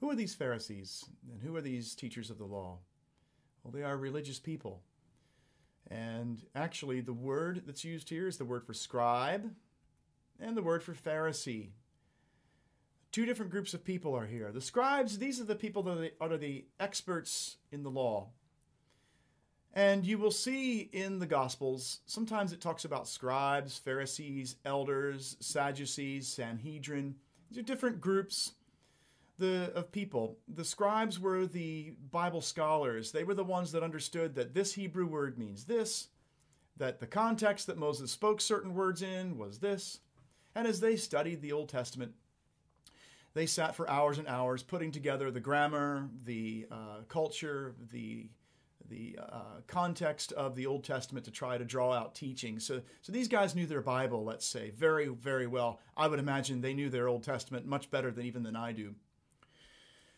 Who 0.00 0.10
are 0.10 0.14
these 0.14 0.34
Pharisees 0.34 1.04
and 1.30 1.42
who 1.42 1.54
are 1.56 1.62
these 1.62 1.94
teachers 1.94 2.30
of 2.30 2.38
the 2.38 2.44
law? 2.44 2.78
Well, 3.62 3.72
they 3.72 3.82
are 3.82 3.96
religious 3.96 4.38
people. 4.38 4.82
And 5.90 6.42
actually, 6.54 7.00
the 7.00 7.12
word 7.12 7.62
that's 7.66 7.84
used 7.84 8.08
here 8.08 8.26
is 8.26 8.38
the 8.38 8.44
word 8.44 8.66
for 8.66 8.74
scribe 8.74 9.52
and 10.40 10.56
the 10.56 10.62
word 10.62 10.82
for 10.82 10.94
Pharisee. 10.94 11.70
Two 13.16 13.24
different 13.24 13.50
groups 13.50 13.72
of 13.72 13.82
people 13.82 14.14
are 14.14 14.26
here. 14.26 14.52
The 14.52 14.60
scribes, 14.60 15.16
these 15.16 15.40
are 15.40 15.44
the 15.44 15.54
people 15.54 15.82
that 15.84 16.12
are 16.20 16.36
the 16.36 16.66
experts 16.78 17.56
in 17.72 17.82
the 17.82 17.90
law. 17.90 18.28
And 19.72 20.04
you 20.04 20.18
will 20.18 20.30
see 20.30 20.90
in 20.92 21.18
the 21.18 21.24
Gospels, 21.24 22.00
sometimes 22.04 22.52
it 22.52 22.60
talks 22.60 22.84
about 22.84 23.08
scribes, 23.08 23.78
Pharisees, 23.78 24.56
elders, 24.66 25.38
Sadducees, 25.40 26.28
Sanhedrin. 26.28 27.14
These 27.48 27.60
are 27.60 27.62
different 27.62 28.02
groups 28.02 28.52
the, 29.38 29.72
of 29.74 29.90
people. 29.90 30.36
The 30.54 30.62
scribes 30.66 31.18
were 31.18 31.46
the 31.46 31.94
Bible 32.10 32.42
scholars. 32.42 33.12
They 33.12 33.24
were 33.24 33.32
the 33.32 33.42
ones 33.42 33.72
that 33.72 33.82
understood 33.82 34.34
that 34.34 34.52
this 34.52 34.74
Hebrew 34.74 35.06
word 35.06 35.38
means 35.38 35.64
this, 35.64 36.08
that 36.76 37.00
the 37.00 37.06
context 37.06 37.66
that 37.68 37.78
Moses 37.78 38.10
spoke 38.10 38.42
certain 38.42 38.74
words 38.74 39.00
in 39.00 39.38
was 39.38 39.60
this. 39.60 40.00
And 40.54 40.68
as 40.68 40.80
they 40.80 40.96
studied 40.96 41.40
the 41.40 41.52
Old 41.52 41.70
Testament, 41.70 42.12
they 43.36 43.44
sat 43.44 43.76
for 43.76 43.88
hours 43.90 44.16
and 44.16 44.26
hours 44.28 44.62
putting 44.62 44.90
together 44.90 45.30
the 45.30 45.40
grammar, 45.40 46.08
the 46.24 46.66
uh, 46.70 47.02
culture, 47.06 47.74
the 47.92 48.28
the 48.88 49.18
uh, 49.20 49.60
context 49.66 50.32
of 50.32 50.54
the 50.54 50.64
Old 50.64 50.84
Testament 50.84 51.26
to 51.26 51.32
try 51.32 51.58
to 51.58 51.64
draw 51.64 51.92
out 51.92 52.14
teaching. 52.14 52.60
So, 52.60 52.80
so 53.02 53.12
these 53.12 53.26
guys 53.26 53.52
knew 53.52 53.66
their 53.66 53.80
Bible, 53.82 54.24
let's 54.24 54.46
say, 54.46 54.70
very, 54.70 55.08
very 55.08 55.48
well. 55.48 55.80
I 55.96 56.06
would 56.06 56.20
imagine 56.20 56.60
they 56.60 56.72
knew 56.72 56.88
their 56.88 57.08
Old 57.08 57.24
Testament 57.24 57.66
much 57.66 57.90
better 57.90 58.12
than 58.12 58.24
even 58.24 58.44
than 58.44 58.54
I 58.54 58.70
do. 58.70 58.94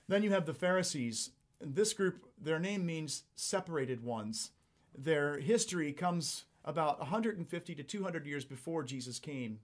Then 0.07 0.23
you 0.23 0.33
have 0.33 0.45
the 0.45 0.53
Pharisees. 0.53 1.31
This 1.63 1.95
group, 1.95 2.27
their 2.39 2.59
name 2.59 2.85
means 2.85 3.23
separated 3.37 4.05
ones. 4.05 4.51
Their 4.95 5.39
history 5.39 5.95
comes 5.95 6.45
about 6.63 6.99
150 7.01 7.75
to 7.75 7.83
200 7.83 8.27
years 8.27 8.45
before 8.45 8.85
Jesus 8.85 9.19
came. 9.19 9.61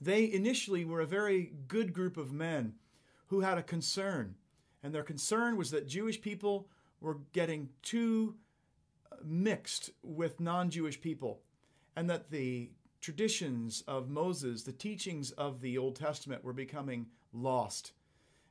They 0.00 0.30
initially 0.30 0.84
were 0.84 1.00
a 1.00 1.06
very 1.06 1.52
good 1.68 1.92
group 1.92 2.16
of 2.16 2.32
men 2.32 2.74
who 3.28 3.40
had 3.40 3.58
a 3.58 3.62
concern. 3.62 4.34
And 4.82 4.94
their 4.94 5.02
concern 5.02 5.56
was 5.56 5.70
that 5.70 5.88
Jewish 5.88 6.20
people 6.20 6.68
were 7.00 7.18
getting 7.32 7.68
too 7.82 8.36
uh, 9.10 9.16
mixed 9.24 9.90
with 10.02 10.40
non 10.40 10.70
Jewish 10.70 11.00
people, 11.00 11.40
and 11.96 12.08
that 12.10 12.30
the 12.30 12.70
traditions 13.00 13.82
of 13.86 14.08
Moses, 14.08 14.62
the 14.62 14.72
teachings 14.72 15.30
of 15.32 15.60
the 15.60 15.78
Old 15.78 15.96
Testament, 15.96 16.44
were 16.44 16.52
becoming 16.52 17.06
lost. 17.32 17.92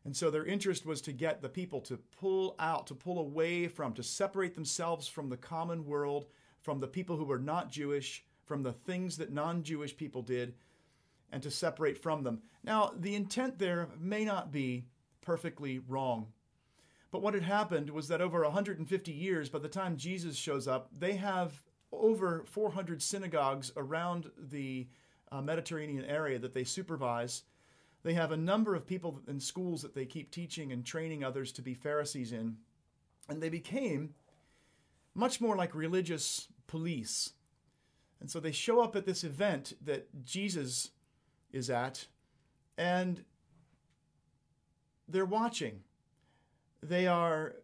And 0.06 0.16
so 0.16 0.30
their 0.30 0.46
interest 0.46 0.86
was 0.86 1.02
to 1.02 1.12
get 1.12 1.42
the 1.42 1.50
people 1.50 1.82
to 1.82 1.98
pull 1.98 2.56
out, 2.60 2.86
to 2.88 2.96
pull 2.96 3.20
away 3.20 3.68
from, 3.68 3.94
to 3.94 4.04
separate 4.04 4.54
themselves 4.54 5.08
from 5.08 5.30
the 5.30 5.38
common 5.38 5.84
world, 5.86 6.28
from 6.62 6.80
the 6.80 6.88
people 6.88 7.18
who 7.18 7.25
were 7.25 7.40
not 7.40 7.72
Jewish, 7.72 8.24
from 8.46 8.62
the 8.62 8.74
things 8.74 9.18
that 9.18 9.34
non 9.34 9.64
Jewish 9.64 9.98
people 9.98 10.22
did, 10.22 10.54
and 11.36 11.44
to 11.44 11.51
separate 11.51 11.98
from 11.98 12.24
them. 12.24 12.42
Now, 12.63 12.94
the 12.98 13.13
intent 13.13 13.60
there 13.60 13.89
may 14.00 14.24
not 14.24 14.54
be 14.54 14.86
perfectly 15.20 15.80
wrong. 15.80 16.27
But 17.12 17.22
what 17.22 17.34
had 17.34 17.44
happened 17.44 17.89
was 17.89 18.08
that 18.08 18.22
over 18.22 18.42
150 18.44 19.12
years, 19.12 19.50
by 19.50 19.60
the 19.60 19.68
time 19.68 19.98
Jesus 19.98 20.38
shows 20.38 20.65
up, 20.65 20.89
they 20.98 21.15
have 21.18 21.51
over 21.92 22.46
400 22.46 23.01
synagogues 23.01 23.74
around 23.75 24.32
the 24.38 24.88
uh, 25.30 25.42
Mediterranean 25.42 26.06
area 26.06 26.39
that 26.39 26.54
they 26.54 26.63
supervise. 26.63 27.44
They 28.04 28.13
have 28.13 28.32
a 28.32 28.38
number 28.38 28.74
of 28.74 28.88
people 28.88 29.20
in 29.27 29.42
schools 29.42 29.82
that 29.82 29.94
they 29.94 30.06
keep 30.06 30.32
teaching 30.32 30.72
and 30.72 30.86
training 30.86 31.25
others 31.25 31.51
to 31.54 31.62
be 31.62 31.74
Pharisees 31.74 32.32
in. 32.32 32.56
And 33.27 33.44
they 33.44 33.50
became 33.50 34.13
much 35.13 35.42
more 35.42 35.58
like 35.58 35.75
religious 35.75 36.48
police. 36.65 37.34
And 38.22 38.32
so 38.32 38.39
they 38.39 38.54
show 38.54 38.80
up 38.80 38.96
at 38.96 39.06
this 39.06 39.25
event 39.25 39.74
that 39.84 40.24
Jesus 40.24 40.92
is 41.56 41.70
at, 41.70 42.06
and 42.78 43.24
they're 45.08 45.26
watching. 45.26 45.80
They 46.84 47.08
are 47.08 47.56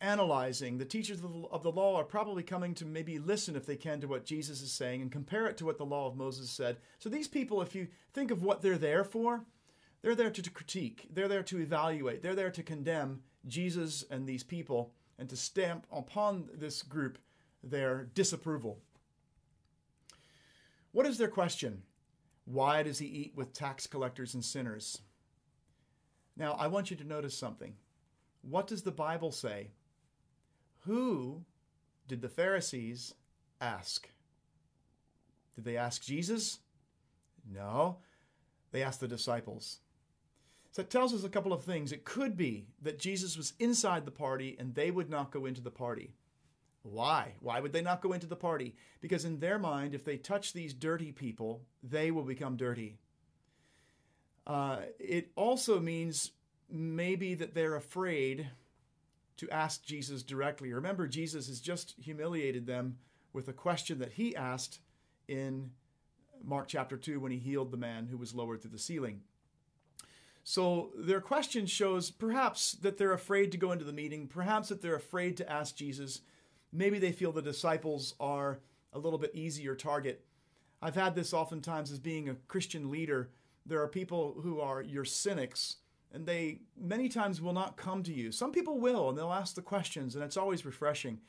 analyzing. 0.00 0.78
The 0.78 0.84
teachers 0.84 1.20
of 1.50 1.62
the 1.62 1.72
law 1.72 1.96
are 1.96 2.04
probably 2.04 2.42
coming 2.42 2.74
to 2.74 2.84
maybe 2.84 3.18
listen, 3.18 3.54
if 3.54 3.64
they 3.64 3.76
can, 3.76 4.00
to 4.00 4.08
what 4.08 4.24
Jesus 4.24 4.60
is 4.60 4.72
saying 4.72 5.02
and 5.02 5.12
compare 5.12 5.46
it 5.46 5.56
to 5.58 5.64
what 5.64 5.78
the 5.78 5.86
law 5.86 6.06
of 6.06 6.16
Moses 6.16 6.50
said. 6.50 6.78
So 6.98 7.08
these 7.08 7.28
people, 7.28 7.62
if 7.62 7.74
you 7.74 7.88
think 8.12 8.30
of 8.30 8.42
what 8.42 8.60
they're 8.60 8.78
there 8.78 9.04
for, 9.04 9.44
they're 10.02 10.14
there 10.14 10.30
to, 10.30 10.50
critique, 10.50 11.06
they're 11.12 11.28
there 11.28 11.42
to 11.44 11.60
evaluate, 11.60 12.22
they're 12.22 12.34
there 12.34 12.50
to 12.50 12.62
condemn 12.62 13.22
Jesus 13.46 14.04
and 14.10 14.26
these 14.26 14.42
people 14.42 14.92
and 15.18 15.28
to 15.28 15.36
stamp 15.36 15.86
upon 15.92 16.48
this 16.54 16.82
group 16.82 17.18
their 17.62 18.08
disapproval. 18.14 18.78
What 20.92 21.06
is 21.06 21.18
their 21.18 21.28
question? 21.28 21.82
Why 22.52 22.82
does 22.82 22.98
he 22.98 23.06
eat 23.06 23.32
with 23.36 23.52
tax 23.52 23.86
collectors 23.86 24.34
and 24.34 24.44
sinners? 24.44 25.02
Now, 26.36 26.56
I 26.58 26.66
want 26.66 26.90
you 26.90 26.96
to 26.96 27.06
notice 27.06 27.36
something. 27.36 27.74
What 28.42 28.66
does 28.66 28.82
the 28.82 28.90
Bible 28.90 29.30
say? 29.30 29.70
Who 30.80 31.44
did 32.08 32.22
the 32.22 32.28
Pharisees 32.28 33.14
ask? 33.60 34.08
Did 35.54 35.64
they 35.64 35.76
ask 35.76 36.02
Jesus? 36.02 36.58
No, 37.48 37.98
they 38.72 38.82
asked 38.82 39.00
the 39.00 39.06
disciples. 39.06 39.78
So 40.72 40.82
it 40.82 40.90
tells 40.90 41.14
us 41.14 41.22
a 41.22 41.28
couple 41.28 41.52
of 41.52 41.62
things. 41.62 41.92
It 41.92 42.04
could 42.04 42.36
be 42.36 42.66
that 42.82 42.98
Jesus 42.98 43.36
was 43.36 43.52
inside 43.60 44.04
the 44.04 44.10
party 44.10 44.56
and 44.58 44.74
they 44.74 44.90
would 44.90 45.10
not 45.10 45.30
go 45.30 45.46
into 45.46 45.60
the 45.60 45.70
party. 45.70 46.14
Why? 46.82 47.34
Why 47.40 47.60
would 47.60 47.72
they 47.72 47.82
not 47.82 48.00
go 48.00 48.12
into 48.12 48.26
the 48.26 48.36
party? 48.36 48.74
Because 49.00 49.24
in 49.24 49.38
their 49.38 49.58
mind, 49.58 49.94
if 49.94 50.04
they 50.04 50.16
touch 50.16 50.52
these 50.52 50.72
dirty 50.72 51.12
people, 51.12 51.62
they 51.82 52.10
will 52.10 52.22
become 52.22 52.56
dirty. 52.56 52.98
Uh, 54.46 54.80
it 54.98 55.30
also 55.36 55.78
means 55.78 56.32
maybe 56.70 57.34
that 57.34 57.54
they're 57.54 57.76
afraid 57.76 58.48
to 59.36 59.50
ask 59.50 59.84
Jesus 59.84 60.22
directly. 60.22 60.72
Remember, 60.72 61.06
Jesus 61.06 61.48
has 61.48 61.60
just 61.60 61.94
humiliated 62.02 62.66
them 62.66 62.98
with 63.32 63.48
a 63.48 63.52
question 63.52 63.98
that 63.98 64.12
he 64.12 64.34
asked 64.34 64.80
in 65.28 65.70
Mark 66.42 66.68
chapter 66.68 66.96
2 66.96 67.20
when 67.20 67.32
he 67.32 67.38
healed 67.38 67.70
the 67.70 67.76
man 67.76 68.06
who 68.06 68.16
was 68.16 68.34
lowered 68.34 68.62
through 68.62 68.72
the 68.72 68.78
ceiling. 68.78 69.20
So 70.42 70.90
their 70.96 71.20
question 71.20 71.66
shows 71.66 72.10
perhaps 72.10 72.72
that 72.72 72.96
they're 72.96 73.12
afraid 73.12 73.52
to 73.52 73.58
go 73.58 73.72
into 73.72 73.84
the 73.84 73.92
meeting, 73.92 74.26
perhaps 74.26 74.70
that 74.70 74.80
they're 74.80 74.94
afraid 74.94 75.36
to 75.36 75.50
ask 75.50 75.76
Jesus 75.76 76.22
Maybe 76.72 76.98
they 76.98 77.12
feel 77.12 77.32
the 77.32 77.42
disciples 77.42 78.14
are 78.20 78.60
a 78.92 78.98
little 78.98 79.18
bit 79.18 79.34
easier 79.34 79.74
target. 79.74 80.24
I've 80.82 80.94
had 80.94 81.14
this 81.14 81.34
oftentimes 81.34 81.90
as 81.90 81.98
being 81.98 82.28
a 82.28 82.36
Christian 82.48 82.90
leader. 82.90 83.30
There 83.66 83.82
are 83.82 83.88
people 83.88 84.38
who 84.42 84.60
are 84.60 84.82
your 84.82 85.04
cynics, 85.04 85.76
and 86.12 86.26
they 86.26 86.62
many 86.78 87.08
times 87.08 87.40
will 87.40 87.52
not 87.52 87.76
come 87.76 88.02
to 88.04 88.12
you. 88.12 88.32
Some 88.32 88.52
people 88.52 88.78
will, 88.78 89.08
and 89.08 89.18
they'll 89.18 89.32
ask 89.32 89.54
the 89.54 89.62
questions, 89.62 90.14
and 90.14 90.24
it's 90.24 90.36
always 90.36 90.64
refreshing. 90.64 91.20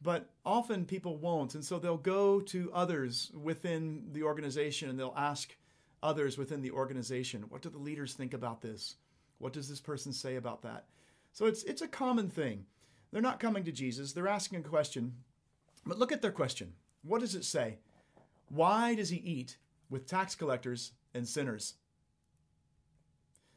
But 0.00 0.30
often 0.44 0.84
people 0.84 1.16
won't, 1.16 1.54
and 1.54 1.64
so 1.64 1.78
they'll 1.78 1.96
go 1.96 2.40
to 2.40 2.70
others 2.72 3.32
within 3.34 4.04
the 4.12 4.22
organization 4.22 4.90
and 4.90 5.00
they'll 5.00 5.14
ask 5.16 5.56
others 6.02 6.36
within 6.36 6.60
the 6.60 6.70
organization, 6.70 7.44
what 7.48 7.62
do 7.62 7.70
the 7.70 7.78
leaders 7.78 8.12
think 8.12 8.34
about 8.34 8.60
this? 8.60 8.96
What 9.38 9.54
does 9.54 9.68
this 9.68 9.80
person 9.80 10.12
say 10.12 10.36
about 10.36 10.62
that? 10.62 10.84
So 11.32 11.46
it's 11.46 11.64
it's 11.64 11.82
a 11.82 11.88
common 11.88 12.28
thing. 12.28 12.66
They're 13.14 13.22
not 13.22 13.38
coming 13.38 13.62
to 13.62 13.70
Jesus, 13.70 14.12
they're 14.12 14.26
asking 14.26 14.58
a 14.58 14.68
question. 14.68 15.14
But 15.86 16.00
look 16.00 16.10
at 16.10 16.20
their 16.20 16.32
question. 16.32 16.72
What 17.04 17.20
does 17.20 17.36
it 17.36 17.44
say? 17.44 17.78
Why 18.48 18.96
does 18.96 19.08
he 19.08 19.18
eat 19.18 19.56
with 19.88 20.08
tax 20.08 20.34
collectors 20.34 20.90
and 21.14 21.28
sinners? 21.28 21.74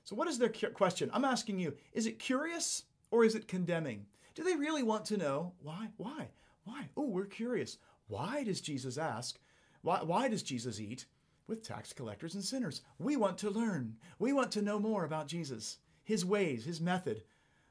So, 0.03 0.15
what 0.15 0.27
is 0.27 0.37
their 0.37 0.49
question? 0.49 1.09
I'm 1.11 1.25
asking 1.25 1.57
you 1.57 1.73
is 1.93 2.05
it 2.05 2.19
curious 2.19 2.83
or 3.09 3.25
is 3.25 3.33
it 3.33 3.47
condemning? 3.47 4.05
Do 4.35 4.43
they 4.43 4.55
really 4.55 4.83
want 4.83 5.05
to 5.05 5.17
know 5.17 5.53
why? 5.63 5.87
Why? 5.97 6.27
Why? 6.65 6.89
Oh, 6.95 7.07
we're 7.07 7.25
curious. 7.25 7.79
Why 8.09 8.43
does 8.43 8.61
Jesus 8.61 8.99
ask? 8.99 9.39
Why, 9.81 10.03
why 10.03 10.27
does 10.27 10.43
Jesus 10.43 10.79
eat 10.79 11.07
with 11.47 11.63
tax 11.63 11.93
collectors 11.93 12.35
and 12.35 12.43
sinners? 12.43 12.83
We 12.99 13.15
want 13.15 13.39
to 13.39 13.49
learn. 13.49 13.95
We 14.19 14.33
want 14.33 14.51
to 14.51 14.61
know 14.61 14.77
more 14.77 15.03
about 15.03 15.27
Jesus, 15.27 15.79
his 16.03 16.23
ways, 16.23 16.63
his 16.63 16.79
method. 16.79 17.23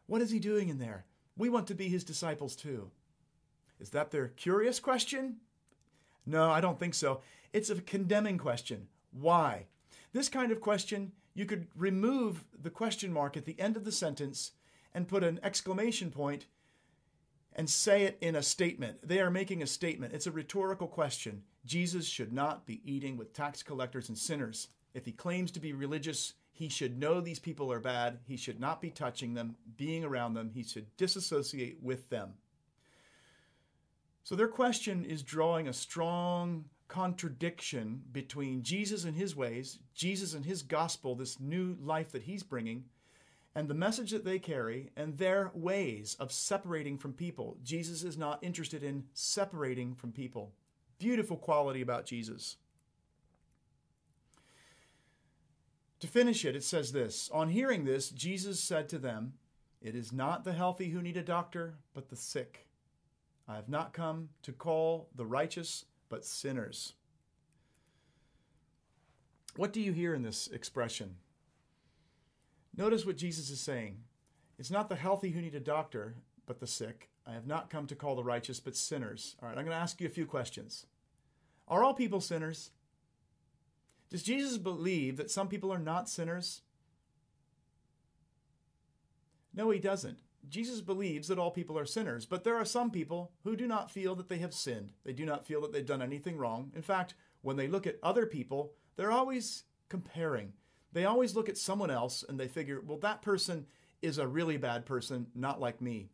What 0.07 0.20
is 0.20 0.33
he 0.33 0.40
doing 0.40 0.68
in 0.68 0.81
there? 0.81 1.05
We 1.37 1.49
want 1.49 1.66
to 1.68 1.75
be 1.75 1.88
his 1.88 2.05
disciples 2.05 2.57
too. 2.57 2.90
Is 3.79 3.90
that 3.90 4.11
their 4.11 4.29
curious 4.29 4.81
question? 4.81 5.37
No, 6.25 6.51
I 6.51 6.61
don't 6.61 6.81
think 6.81 6.94
so. 6.94 7.20
It's 7.53 7.70
a 7.70 7.81
condemning 7.81 8.38
question. 8.38 8.88
Why? 9.12 9.66
This 10.12 10.29
kind 10.29 10.51
of 10.51 10.61
question, 10.61 11.12
you 11.35 11.44
could 11.44 11.66
remove 11.77 12.44
the 12.61 12.70
question 12.70 13.12
mark 13.12 13.37
at 13.37 13.44
the 13.44 13.59
end 13.61 13.77
of 13.77 13.85
the 13.85 13.92
sentence 13.92 14.53
and 14.94 15.09
put 15.09 15.22
an 15.22 15.38
exclamation 15.42 16.11
point 16.11 16.46
and 17.55 17.68
say 17.68 18.05
it 18.05 18.18
in 18.20 18.35
a 18.35 18.42
statement. 18.42 19.07
They 19.07 19.20
are 19.20 19.31
making 19.31 19.62
a 19.62 19.66
statement. 19.66 20.14
It's 20.14 20.27
a 20.27 20.33
rhetorical 20.33 20.88
question. 20.88 21.42
Jesus 21.64 22.07
should 22.07 22.33
not 22.33 22.66
be 22.66 22.81
eating 22.85 23.16
with 23.16 23.33
tax 23.33 23.62
collectors 23.62 24.09
and 24.09 24.16
sinners. 24.16 24.68
If 24.94 25.05
he 25.05 25.12
claims 25.12 25.51
to 25.53 25.61
be 25.61 25.72
religious, 25.72 26.35
he 26.57 26.71
should 26.71 26.99
know 26.99 27.21
these 27.21 27.38
people 27.38 27.71
are 27.71 27.81
bad. 27.81 28.21
He 28.27 28.38
should 28.38 28.59
not 28.59 28.81
be 28.81 28.88
touching 28.88 29.35
them, 29.35 29.57
being 29.77 30.05
around 30.05 30.33
them. 30.33 30.51
He 30.55 30.62
should 30.62 30.97
disassociate 30.97 31.83
with 31.83 32.09
them. 32.09 32.33
So 34.25 34.35
their 34.35 34.49
question 34.49 35.05
is 35.05 35.23
drawing 35.23 35.69
a 35.69 35.75
strong 35.75 36.64
contradiction 36.88 38.01
between 38.11 38.62
Jesus 38.62 39.05
and 39.05 39.14
his 39.14 39.37
ways, 39.37 39.81
Jesus 39.95 40.33
and 40.33 40.47
his 40.47 40.62
gospel, 40.62 41.14
this 41.14 41.38
new 41.38 41.77
life 41.79 42.11
that 42.12 42.23
he's 42.23 42.42
bringing, 42.42 42.85
and 43.55 43.69
the 43.69 43.75
message 43.75 44.11
that 44.12 44.25
they 44.25 44.38
carry 44.38 44.90
and 44.97 45.19
their 45.19 45.51
ways 45.53 46.16
of 46.19 46.33
separating 46.33 46.97
from 46.97 47.12
people. 47.12 47.59
Jesus 47.62 48.03
is 48.03 48.16
not 48.16 48.42
interested 48.42 48.83
in 48.83 49.05
separating 49.12 49.95
from 49.95 50.11
people. 50.11 50.55
Beautiful 50.99 51.37
quality 51.37 51.83
about 51.83 52.07
Jesus. 52.07 52.57
To 56.01 56.07
finish 56.07 56.45
it, 56.45 56.57
it 56.57 56.65
says 56.65 56.93
this 56.93 57.31
On 57.33 57.49
hearing 57.49 57.85
this, 57.85 58.11
Jesus 58.11 58.61
said 58.61 58.89
to 58.91 58.99
them, 58.99 59.35
It 59.81 59.95
is 59.95 60.13
not 60.13 60.45
the 60.45 60.53
healthy 60.53 60.91
who 60.91 61.03
need 61.03 61.17
a 61.17 61.23
doctor, 61.23 61.75
but 61.95 62.09
the 62.09 62.17
sick. 62.17 62.67
I 63.49 63.55
have 63.55 63.69
not 63.69 63.93
come 63.93 64.31
to 64.43 64.53
call 64.53 65.09
the 65.15 65.27
righteous, 65.27 65.85
but 66.09 66.25
sinners. 66.25 66.95
What 69.57 69.73
do 69.73 69.81
you 69.81 69.93
hear 69.93 70.15
in 70.15 70.23
this 70.23 70.49
expression? 70.49 71.17
Notice 72.77 73.07
what 73.07 73.17
Jesus 73.17 73.49
is 73.49 73.61
saying. 73.61 73.99
It's 74.59 74.71
not 74.71 74.89
the 74.89 74.97
healthy 74.97 75.31
who 75.31 75.41
need 75.41 75.55
a 75.55 75.61
doctor, 75.61 76.17
but 76.45 76.61
the 76.61 76.67
sick. 76.67 77.09
I 77.27 77.33
have 77.33 77.47
not 77.47 77.71
come 77.71 77.87
to 77.87 77.97
call 77.97 78.17
the 78.17 78.25
righteous, 78.25 78.61
but 78.61 78.77
sinners. 78.77 79.37
All 79.41 79.49
right, 79.49 79.57
I'm 79.57 79.65
going 79.65 79.77
to 79.77 79.83
ask 79.83 80.01
you 80.01 80.07
a 80.07 80.11
few 80.11 80.27
questions. 80.27 80.87
Are 81.69 81.83
all 81.83 81.95
people 81.95 82.21
sinners? 82.21 82.71
Does 84.11 84.23
Jesus 84.23 84.59
believe 84.59 85.16
that 85.16 85.31
some 85.31 85.49
people 85.49 85.73
are 85.73 85.79
not 85.79 86.09
sinners? 86.09 86.62
No, 89.55 89.71
he 89.71 89.79
doesn't. 89.79 90.21
Jesus 90.49 90.81
believes 90.81 91.27
that 91.29 91.38
all 91.38 91.51
people 91.51 91.79
are 91.79 91.87
sinners, 91.87 92.25
but 92.25 92.45
there 92.45 92.57
are 92.57 92.64
some 92.64 92.90
people 92.90 93.33
who 93.42 93.57
do 93.57 93.66
not 93.66 93.90
feel 93.90 94.14
that 94.14 94.29
they 94.29 94.38
have 94.38 94.55
sinned. 94.55 94.92
They 95.05 95.12
do 95.12 95.25
not 95.25 95.45
feel 95.45 95.61
that 95.62 95.73
they've 95.73 95.85
done 95.85 96.03
anything 96.03 96.37
wrong. 96.37 96.71
In 96.77 96.83
fact, 96.83 97.14
when 97.42 97.57
they 97.57 97.66
look 97.66 97.87
at 97.87 97.99
other 98.03 98.27
people, 98.27 98.73
they're 98.97 99.11
always 99.11 99.64
comparing. 99.88 100.53
They 100.92 101.05
always 101.05 101.35
look 101.35 101.49
at 101.49 101.59
someone 101.59 101.90
else 101.90 102.25
and 102.29 102.38
they 102.38 102.49
figure, 102.49 102.81
well, 102.85 102.99
that 102.99 103.23
person 103.23 103.66
is 104.03 104.19
a 104.19 104.27
really 104.29 104.57
bad 104.57 104.87
person, 104.87 105.27
not 105.35 105.61
like 105.61 105.81
me. 105.81 106.11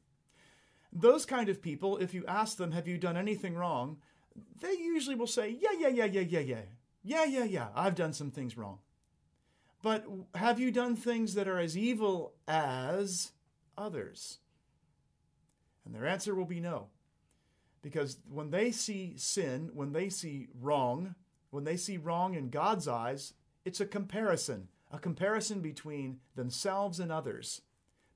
those 0.93 1.27
kind 1.27 1.49
of 1.49 1.63
people, 1.63 1.99
if 1.99 2.15
you 2.15 2.25
ask 2.27 2.57
them, 2.57 2.73
Have 2.73 2.89
you 2.89 2.99
done 2.99 3.17
anything 3.17 3.55
wrong? 3.55 3.99
they 4.61 4.73
usually 4.73 5.17
will 5.17 5.27
say, 5.27 5.51
Yeah, 5.51 5.73
yeah, 5.79 5.89
yeah, 5.89 6.05
yeah, 6.07 6.21
yeah, 6.21 6.41
yeah. 6.41 6.63
Yeah, 7.03 7.25
yeah, 7.25 7.45
yeah, 7.45 7.69
I've 7.75 7.95
done 7.95 8.13
some 8.13 8.31
things 8.31 8.57
wrong. 8.57 8.79
But 9.83 10.07
have 10.37 10.61
you 10.61 10.71
done 10.71 10.95
things 10.95 11.35
that 11.35 11.49
are 11.49 11.59
as 11.59 11.77
evil 11.77 12.35
as 12.47 13.33
others? 13.77 14.39
And 15.85 15.95
their 15.95 16.07
answer 16.07 16.35
will 16.35 16.45
be 16.45 16.61
no. 16.61 16.87
Because 17.83 18.19
when 18.31 18.51
they 18.51 18.71
see 18.71 19.15
sin, 19.17 19.71
when 19.75 19.93
they 19.93 20.09
see 20.09 20.49
wrong, 20.61 21.17
when 21.51 21.65
they 21.65 21.77
see 21.77 21.97
wrong 21.97 22.35
in 22.35 22.49
God's 22.49 22.87
eyes, 22.87 23.35
it's 23.65 23.81
a 23.81 23.87
comparison, 23.87 24.69
a 24.93 24.99
comparison 25.01 25.61
between 25.61 26.21
themselves 26.37 27.01
and 27.01 27.11
others. 27.11 27.63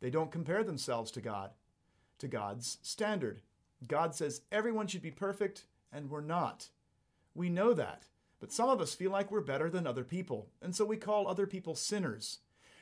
They 0.01 0.11
don't 0.11 0.31
compare 0.31 0.63
themselves 0.63 1.11
to 1.13 1.21
God, 1.21 1.51
to 2.19 2.29
God's 2.29 2.79
standard. 2.83 3.43
God 3.87 4.15
says 4.15 4.43
everyone 4.53 4.87
should 4.87 5.03
be 5.03 5.11
perfect, 5.11 5.67
and 5.93 6.09
we're 6.09 6.21
not. 6.21 6.69
We 7.35 7.49
know 7.49 7.75
that. 7.75 8.05
But 8.41 8.53
some 8.53 8.69
of 8.69 8.81
us 8.81 8.95
feel 8.95 9.11
like 9.11 9.31
we're 9.31 9.41
better 9.41 9.71
than 9.71 9.87
other 9.87 10.05
people, 10.05 10.49
and 10.61 10.75
so 10.75 10.85
we 10.85 10.97
call 10.97 11.27
other 11.27 11.47
people 11.47 11.75
sinners. 11.75 12.39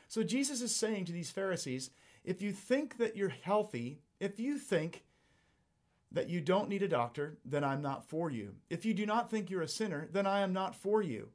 So 0.08 0.22
Jesus 0.22 0.60
is 0.60 0.74
saying 0.74 1.04
to 1.06 1.12
these 1.12 1.30
Pharisees 1.30 1.90
if 2.24 2.40
you 2.40 2.52
think 2.52 2.96
that 2.96 3.16
you're 3.16 3.28
healthy, 3.28 4.00
if 4.18 4.40
you 4.40 4.58
think 4.58 5.04
that 6.10 6.30
you 6.30 6.40
don't 6.40 6.68
need 6.68 6.82
a 6.82 6.88
doctor, 6.88 7.36
then 7.44 7.62
I'm 7.62 7.82
not 7.82 8.08
for 8.08 8.30
you. 8.30 8.54
If 8.70 8.84
you 8.84 8.94
do 8.94 9.04
not 9.04 9.30
think 9.30 9.50
you're 9.50 9.62
a 9.62 9.68
sinner, 9.68 10.08
then 10.12 10.26
I 10.26 10.40
am 10.40 10.52
not 10.52 10.74
for 10.74 11.02
you. 11.02 11.28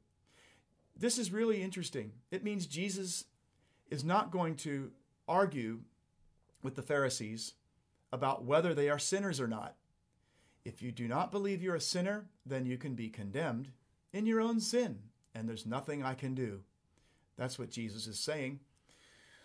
This 0.96 1.18
is 1.18 1.32
really 1.32 1.62
interesting. 1.62 2.12
It 2.30 2.42
means 2.42 2.66
Jesus 2.66 3.26
is 3.90 4.04
not 4.04 4.30
going 4.30 4.56
to 4.56 4.90
argue 5.28 5.80
with 6.62 6.76
the 6.76 6.82
Pharisees 6.82 7.54
about 8.12 8.44
whether 8.44 8.74
they 8.74 8.88
are 8.88 8.98
sinners 8.98 9.40
or 9.40 9.46
not. 9.46 9.76
If 10.64 10.82
you 10.82 10.92
do 10.92 11.06
not 11.06 11.30
believe 11.30 11.62
you're 11.62 11.74
a 11.74 11.80
sinner, 11.80 12.26
then 12.44 12.66
you 12.66 12.76
can 12.76 12.94
be 12.94 13.08
condemned 13.08 13.68
in 14.12 14.26
your 14.26 14.40
own 14.40 14.60
sin, 14.60 14.98
and 15.34 15.48
there's 15.48 15.66
nothing 15.66 16.02
I 16.02 16.14
can 16.14 16.34
do. 16.34 16.60
That's 17.36 17.58
what 17.58 17.70
Jesus 17.70 18.06
is 18.06 18.18
saying. 18.18 18.60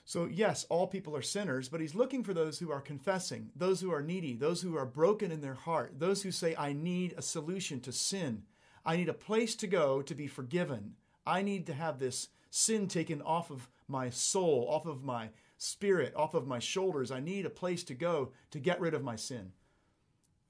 So, 0.08 0.26
yes, 0.26 0.66
all 0.70 0.86
people 0.86 1.16
are 1.16 1.22
sinners, 1.24 1.68
but 1.68 1.82
he's 1.82 1.96
looking 1.96 2.24
for 2.24 2.34
those 2.34 2.60
who 2.60 2.72
are 2.72 2.82
confessing, 2.82 3.50
those 3.56 3.82
who 3.82 3.92
are 3.92 4.04
needy, 4.04 4.36
those 4.36 4.62
who 4.62 4.78
are 4.78 4.86
broken 4.86 5.32
in 5.32 5.42
their 5.42 5.56
heart, 5.56 5.94
those 5.98 6.22
who 6.22 6.32
say, 6.32 6.56
I 6.56 6.74
need 6.74 7.16
a 7.18 7.24
solution 7.24 7.80
to 7.82 7.92
sin. 7.92 8.44
I 8.86 8.98
need 8.98 9.10
a 9.10 9.14
place 9.14 9.56
to 9.56 9.68
go 9.68 10.04
to 10.04 10.14
be 10.14 10.28
forgiven. 10.28 10.94
I 11.26 11.42
need 11.42 11.66
to 11.68 11.74
have 11.74 11.98
this 11.98 12.28
sin 12.52 12.88
taken 12.88 13.22
off 13.24 13.50
of 13.50 13.68
my 13.88 14.12
soul, 14.12 14.68
off 14.70 14.86
of 14.86 15.04
my 15.04 15.30
spirit, 15.58 16.14
off 16.16 16.36
of 16.36 16.46
my 16.46 16.60
shoulders. 16.60 17.10
I 17.10 17.20
need 17.20 17.48
a 17.48 17.50
place 17.50 17.84
to 17.86 17.96
go 17.96 18.32
to 18.52 18.60
get 18.60 18.80
rid 18.80 18.94
of 18.94 19.04
my 19.04 19.16
sin. 19.16 19.54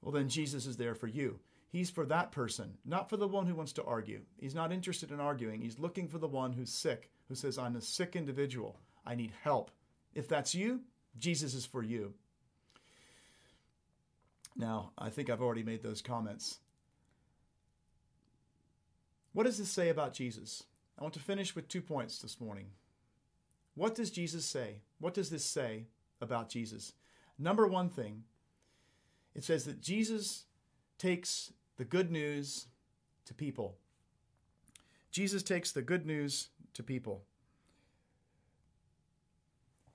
Well, 0.02 0.12
then 0.12 0.28
Jesus 0.28 0.66
is 0.66 0.76
there 0.76 0.94
for 0.94 1.06
you. 1.06 1.40
He's 1.76 1.90
for 1.90 2.06
that 2.06 2.32
person, 2.32 2.78
not 2.86 3.10
for 3.10 3.18
the 3.18 3.28
one 3.28 3.44
who 3.44 3.54
wants 3.54 3.74
to 3.74 3.84
argue. 3.84 4.22
He's 4.38 4.54
not 4.54 4.72
interested 4.72 5.10
in 5.10 5.20
arguing. 5.20 5.60
He's 5.60 5.78
looking 5.78 6.08
for 6.08 6.16
the 6.16 6.26
one 6.26 6.54
who's 6.54 6.72
sick, 6.72 7.10
who 7.28 7.34
says, 7.34 7.58
I'm 7.58 7.76
a 7.76 7.82
sick 7.82 8.16
individual. 8.16 8.80
I 9.04 9.14
need 9.14 9.30
help. 9.42 9.70
If 10.14 10.26
that's 10.26 10.54
you, 10.54 10.80
Jesus 11.18 11.52
is 11.52 11.66
for 11.66 11.82
you. 11.82 12.14
Now, 14.56 14.92
I 14.96 15.10
think 15.10 15.28
I've 15.28 15.42
already 15.42 15.64
made 15.64 15.82
those 15.82 16.00
comments. 16.00 16.60
What 19.34 19.44
does 19.44 19.58
this 19.58 19.68
say 19.68 19.90
about 19.90 20.14
Jesus? 20.14 20.62
I 20.98 21.02
want 21.02 21.12
to 21.12 21.20
finish 21.20 21.54
with 21.54 21.68
two 21.68 21.82
points 21.82 22.20
this 22.20 22.40
morning. 22.40 22.68
What 23.74 23.94
does 23.94 24.10
Jesus 24.10 24.46
say? 24.46 24.80
What 24.98 25.12
does 25.12 25.28
this 25.28 25.44
say 25.44 25.88
about 26.22 26.48
Jesus? 26.48 26.94
Number 27.38 27.66
one 27.66 27.90
thing, 27.90 28.22
it 29.34 29.44
says 29.44 29.66
that 29.66 29.82
Jesus 29.82 30.44
takes 30.96 31.52
the 31.76 31.84
good 31.84 32.10
news 32.10 32.66
to 33.26 33.34
people. 33.34 33.76
Jesus 35.10 35.42
takes 35.42 35.72
the 35.72 35.82
good 35.82 36.06
news 36.06 36.48
to 36.74 36.82
people. 36.82 37.24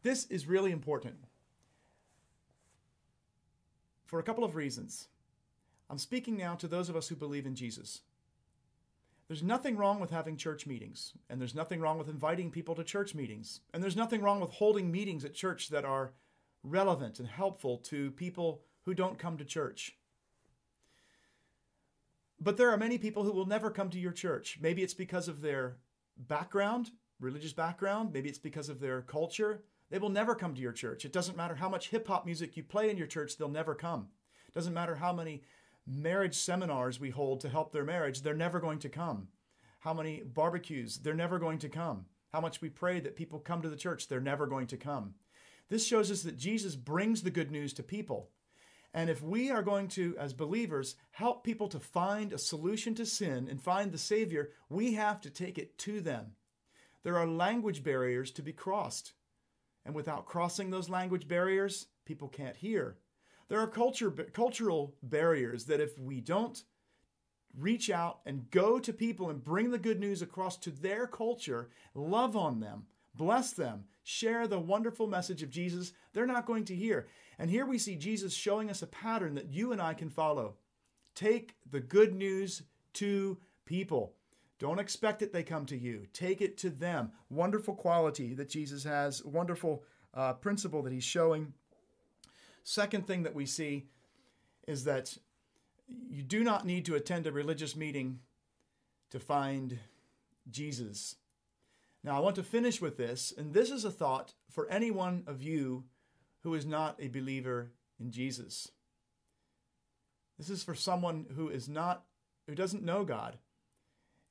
This 0.03 0.25
is 0.25 0.47
really 0.47 0.71
important 0.71 1.15
for 4.05 4.19
a 4.19 4.23
couple 4.23 4.43
of 4.43 4.55
reasons. 4.55 5.07
I'm 5.89 5.97
speaking 5.97 6.37
now 6.37 6.55
to 6.55 6.67
those 6.67 6.89
of 6.89 6.95
us 6.95 7.07
who 7.07 7.15
believe 7.15 7.45
in 7.45 7.55
Jesus. 7.55 8.01
There's 9.27 9.43
nothing 9.43 9.77
wrong 9.77 9.99
with 9.99 10.09
having 10.09 10.35
church 10.35 10.67
meetings, 10.67 11.13
and 11.29 11.39
there's 11.39 11.55
nothing 11.55 11.79
wrong 11.79 11.97
with 11.97 12.09
inviting 12.09 12.51
people 12.51 12.75
to 12.75 12.83
church 12.83 13.15
meetings, 13.15 13.61
and 13.73 13.81
there's 13.81 13.95
nothing 13.95 14.21
wrong 14.21 14.41
with 14.41 14.51
holding 14.51 14.91
meetings 14.91 15.23
at 15.23 15.33
church 15.33 15.69
that 15.69 15.85
are 15.85 16.11
relevant 16.63 17.19
and 17.19 17.27
helpful 17.29 17.77
to 17.77 18.11
people 18.11 18.61
who 18.83 18.93
don't 18.93 19.19
come 19.19 19.37
to 19.37 19.45
church. 19.45 19.95
But 22.43 22.57
there 22.57 22.71
are 22.71 22.77
many 22.77 22.97
people 22.97 23.23
who 23.23 23.31
will 23.31 23.45
never 23.45 23.69
come 23.69 23.91
to 23.91 23.99
your 23.99 24.11
church. 24.11 24.57
Maybe 24.59 24.81
it's 24.81 24.95
because 24.95 25.27
of 25.27 25.41
their 25.41 25.77
background, 26.17 26.89
religious 27.19 27.53
background. 27.53 28.11
Maybe 28.11 28.29
it's 28.29 28.39
because 28.39 28.67
of 28.67 28.79
their 28.79 29.03
culture. 29.03 29.63
They 29.91 29.99
will 29.99 30.09
never 30.09 30.33
come 30.33 30.55
to 30.55 30.61
your 30.61 30.71
church. 30.71 31.05
It 31.05 31.13
doesn't 31.13 31.37
matter 31.37 31.53
how 31.53 31.69
much 31.69 31.89
hip 31.89 32.07
hop 32.07 32.25
music 32.25 32.57
you 32.57 32.63
play 32.63 32.89
in 32.89 32.97
your 32.97 33.05
church, 33.07 33.37
they'll 33.37 33.47
never 33.47 33.75
come. 33.75 34.07
It 34.47 34.55
doesn't 34.55 34.73
matter 34.73 34.95
how 34.95 35.13
many 35.13 35.43
marriage 35.85 36.35
seminars 36.35 36.99
we 36.99 37.11
hold 37.11 37.41
to 37.41 37.49
help 37.49 37.71
their 37.71 37.83
marriage, 37.83 38.21
they're 38.21 38.33
never 38.33 38.59
going 38.59 38.79
to 38.79 38.89
come. 38.89 39.27
How 39.79 39.93
many 39.93 40.23
barbecues, 40.23 40.97
they're 40.97 41.13
never 41.13 41.37
going 41.37 41.59
to 41.59 41.69
come. 41.69 42.05
How 42.31 42.41
much 42.41 42.61
we 42.61 42.69
pray 42.69 42.99
that 43.01 43.15
people 43.15 43.39
come 43.39 43.61
to 43.61 43.69
the 43.69 43.75
church, 43.75 44.07
they're 44.07 44.19
never 44.19 44.47
going 44.47 44.67
to 44.67 44.77
come. 44.77 45.15
This 45.69 45.85
shows 45.85 46.09
us 46.09 46.23
that 46.23 46.37
Jesus 46.37 46.75
brings 46.75 47.21
the 47.21 47.31
good 47.31 47.51
news 47.51 47.73
to 47.73 47.83
people. 47.83 48.29
And 48.93 49.09
if 49.09 49.21
we 49.21 49.49
are 49.49 49.63
going 49.63 49.87
to, 49.89 50.15
as 50.19 50.33
believers, 50.33 50.95
help 51.11 51.43
people 51.43 51.69
to 51.69 51.79
find 51.79 52.33
a 52.33 52.37
solution 52.37 52.93
to 52.95 53.05
sin 53.05 53.47
and 53.49 53.61
find 53.61 53.91
the 53.91 53.97
Savior, 53.97 54.51
we 54.69 54.93
have 54.93 55.21
to 55.21 55.29
take 55.29 55.57
it 55.57 55.77
to 55.79 56.01
them. 56.01 56.33
There 57.03 57.17
are 57.17 57.27
language 57.27 57.83
barriers 57.83 58.31
to 58.31 58.41
be 58.41 58.53
crossed. 58.53 59.13
And 59.85 59.95
without 59.95 60.25
crossing 60.25 60.69
those 60.69 60.89
language 60.89 61.27
barriers, 61.27 61.87
people 62.05 62.27
can't 62.27 62.57
hear. 62.57 62.97
There 63.47 63.59
are 63.59 63.67
culture, 63.67 64.11
cultural 64.11 64.95
barriers 65.01 65.65
that 65.65 65.81
if 65.81 65.97
we 65.97 66.21
don't 66.21 66.61
reach 67.57 67.89
out 67.89 68.19
and 68.25 68.49
go 68.51 68.79
to 68.79 68.93
people 68.93 69.29
and 69.29 69.43
bring 69.43 69.71
the 69.71 69.77
good 69.77 69.99
news 69.99 70.21
across 70.21 70.57
to 70.57 70.69
their 70.69 71.07
culture, 71.07 71.69
love 71.93 72.35
on 72.35 72.59
them, 72.59 72.85
bless 73.15 73.51
them, 73.51 73.85
share 74.03 74.47
the 74.47 74.59
wonderful 74.59 75.07
message 75.07 75.43
of 75.43 75.49
Jesus, 75.49 75.93
they're 76.13 76.25
not 76.25 76.45
going 76.45 76.65
to 76.65 76.75
hear. 76.75 77.07
And 77.37 77.49
here 77.49 77.65
we 77.65 77.77
see 77.77 77.95
Jesus 77.95 78.33
showing 78.33 78.69
us 78.69 78.81
a 78.81 78.87
pattern 78.87 79.35
that 79.35 79.51
you 79.51 79.71
and 79.71 79.81
I 79.81 79.93
can 79.93 80.09
follow. 80.09 80.55
Take 81.15 81.55
the 81.69 81.79
good 81.79 82.13
news 82.13 82.63
to 82.93 83.37
people. 83.65 84.13
Don't 84.59 84.79
expect 84.79 85.19
that 85.19 85.33
they 85.33 85.43
come 85.43 85.65
to 85.65 85.77
you. 85.77 86.05
Take 86.13 86.41
it 86.41 86.57
to 86.59 86.69
them. 86.69 87.11
Wonderful 87.29 87.73
quality 87.73 88.33
that 88.35 88.49
Jesus 88.49 88.83
has, 88.83 89.23
wonderful 89.25 89.83
uh, 90.13 90.33
principle 90.33 90.83
that 90.83 90.93
he's 90.93 91.03
showing. 91.03 91.53
Second 92.63 93.07
thing 93.07 93.23
that 93.23 93.33
we 93.33 93.45
see 93.45 93.87
is 94.67 94.83
that 94.83 95.17
you 96.09 96.21
do 96.21 96.43
not 96.43 96.65
need 96.65 96.85
to 96.85 96.95
attend 96.95 97.25
a 97.25 97.31
religious 97.31 97.75
meeting 97.75 98.19
to 99.09 99.19
find 99.19 99.79
Jesus. 100.49 101.15
Now, 102.03 102.17
I 102.17 102.19
want 102.19 102.35
to 102.37 102.43
finish 102.43 102.81
with 102.81 102.97
this, 102.97 103.31
and 103.35 103.53
this 103.53 103.69
is 103.69 103.85
a 103.85 103.91
thought 103.91 104.33
for 104.49 104.67
any 104.69 104.89
one 104.89 105.23
of 105.27 105.41
you 105.41 105.85
who 106.43 106.55
is 106.55 106.65
not 106.65 106.95
a 106.99 107.07
believer 107.07 107.73
in 107.99 108.11
Jesus. 108.11 108.69
This 110.37 110.49
is 110.49 110.63
for 110.63 110.73
someone 110.73 111.27
who 111.35 111.49
is 111.49 111.69
not 111.69 112.05
who 112.47 112.55
doesn't 112.55 112.83
know 112.83 113.03
God. 113.05 113.37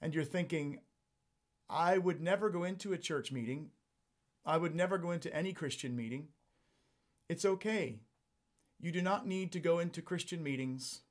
And 0.01 0.15
you're 0.15 0.25
thinking, 0.25 0.81
I 1.69 1.99
would 1.99 2.21
never 2.21 2.51
go 2.51 2.65
into 2.65 2.93
a 2.93 2.99
church 2.99 3.31
meeting. 3.31 3.71
I 4.45 4.57
would 4.57 4.75
never 4.75 4.99
go 4.99 5.13
into 5.13 5.35
any 5.35 5.53
Christian 5.53 5.95
meeting. 5.95 6.29
It's 7.29 7.45
okay. 7.45 8.01
You 8.81 8.91
do 8.91 9.03
not 9.03 9.29
need 9.29 9.53
to 9.53 9.61
go 9.61 9.79
into 9.79 10.03
Christian 10.03 10.43
meetings, 10.43 11.03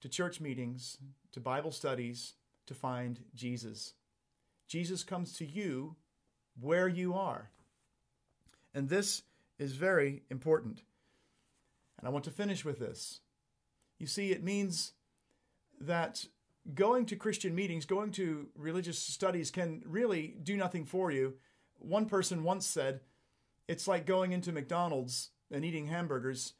to 0.00 0.08
church 0.08 0.40
meetings, 0.40 0.98
to 1.32 1.40
Bible 1.40 1.72
studies 1.72 2.34
to 2.66 2.74
find 2.74 3.20
Jesus. 3.34 3.94
Jesus 4.66 5.04
comes 5.04 5.32
to 5.34 5.46
you 5.46 5.96
where 6.60 6.88
you 6.88 7.14
are. 7.14 7.50
And 8.74 8.88
this 8.88 9.22
is 9.58 9.72
very 9.72 10.22
important. 10.30 10.82
And 11.98 12.06
I 12.06 12.10
want 12.10 12.24
to 12.24 12.30
finish 12.30 12.64
with 12.64 12.78
this. 12.78 13.20
You 13.98 14.06
see, 14.06 14.32
it 14.32 14.44
means 14.44 14.92
that 15.80 16.26
going 16.74 17.06
to 17.06 17.16
Christian 17.16 17.54
meetings, 17.54 17.86
going 17.86 18.10
to 18.12 18.48
religious 18.56 18.98
studies 18.98 19.50
can 19.50 19.82
really 19.86 20.36
do 20.42 20.56
nothing 20.56 20.84
for 20.84 21.10
you. 21.10 21.34
One 21.78 22.06
person 22.06 22.42
once 22.42 22.66
said, 22.66 23.00
it's 23.68 23.88
like 23.88 24.06
going 24.06 24.32
into 24.32 24.52
McDonald's 24.52 25.30
and 25.50 25.64
eating 25.64 25.86
hamburgers. 25.86 26.54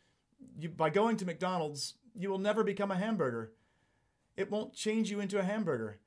You, 0.59 0.69
by 0.69 0.90
going 0.90 1.16
to 1.19 1.27
McDonald's, 1.27 1.95
you 2.14 2.31
will 2.31 2.38
never 2.38 2.64
become 2.64 2.90
a 2.90 2.97
hamburger. 2.97 3.53
It 4.37 4.51
won't 4.51 4.75
change 4.75 5.11
you 5.11 5.21
into 5.21 5.38
a 5.38 5.45
hamburger. 5.45 5.99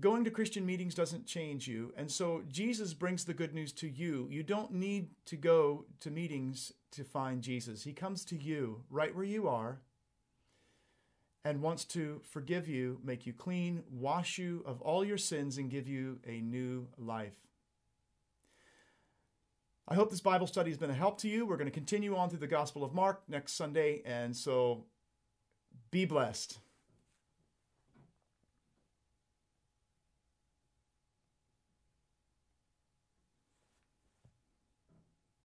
Going 0.00 0.24
to 0.24 0.30
Christian 0.30 0.66
meetings 0.66 0.94
doesn't 0.94 1.26
change 1.26 1.68
you. 1.68 1.92
And 1.96 2.10
so 2.10 2.42
Jesus 2.50 2.94
brings 2.94 3.24
the 3.24 3.34
good 3.34 3.54
news 3.54 3.72
to 3.74 3.88
you. 3.88 4.26
You 4.28 4.42
don't 4.42 4.72
need 4.72 5.10
to 5.26 5.36
go 5.36 5.84
to 6.00 6.10
meetings 6.10 6.72
to 6.92 7.04
find 7.04 7.42
Jesus. 7.42 7.84
He 7.84 7.92
comes 7.92 8.24
to 8.26 8.36
you 8.36 8.82
right 8.90 9.14
where 9.14 9.24
you 9.24 9.46
are 9.46 9.80
and 11.44 11.62
wants 11.62 11.84
to 11.84 12.20
forgive 12.24 12.66
you, 12.66 12.98
make 13.04 13.26
you 13.26 13.32
clean, 13.32 13.84
wash 13.90 14.38
you 14.38 14.62
of 14.66 14.80
all 14.80 15.04
your 15.04 15.18
sins, 15.18 15.58
and 15.58 15.70
give 15.70 15.86
you 15.86 16.18
a 16.26 16.40
new 16.40 16.88
life. 16.98 17.36
I 19.86 19.94
hope 19.94 20.10
this 20.10 20.22
Bible 20.22 20.46
study 20.46 20.70
has 20.70 20.78
been 20.78 20.90
a 20.90 20.94
help 20.94 21.18
to 21.20 21.28
you. 21.28 21.44
We're 21.44 21.58
going 21.58 21.66
to 21.66 21.70
continue 21.70 22.16
on 22.16 22.30
through 22.30 22.38
the 22.38 22.46
Gospel 22.46 22.82
of 22.82 22.94
Mark 22.94 23.22
next 23.28 23.52
Sunday, 23.52 24.00
and 24.06 24.34
so 24.34 24.86
be 25.90 26.06
blessed. 26.06 26.58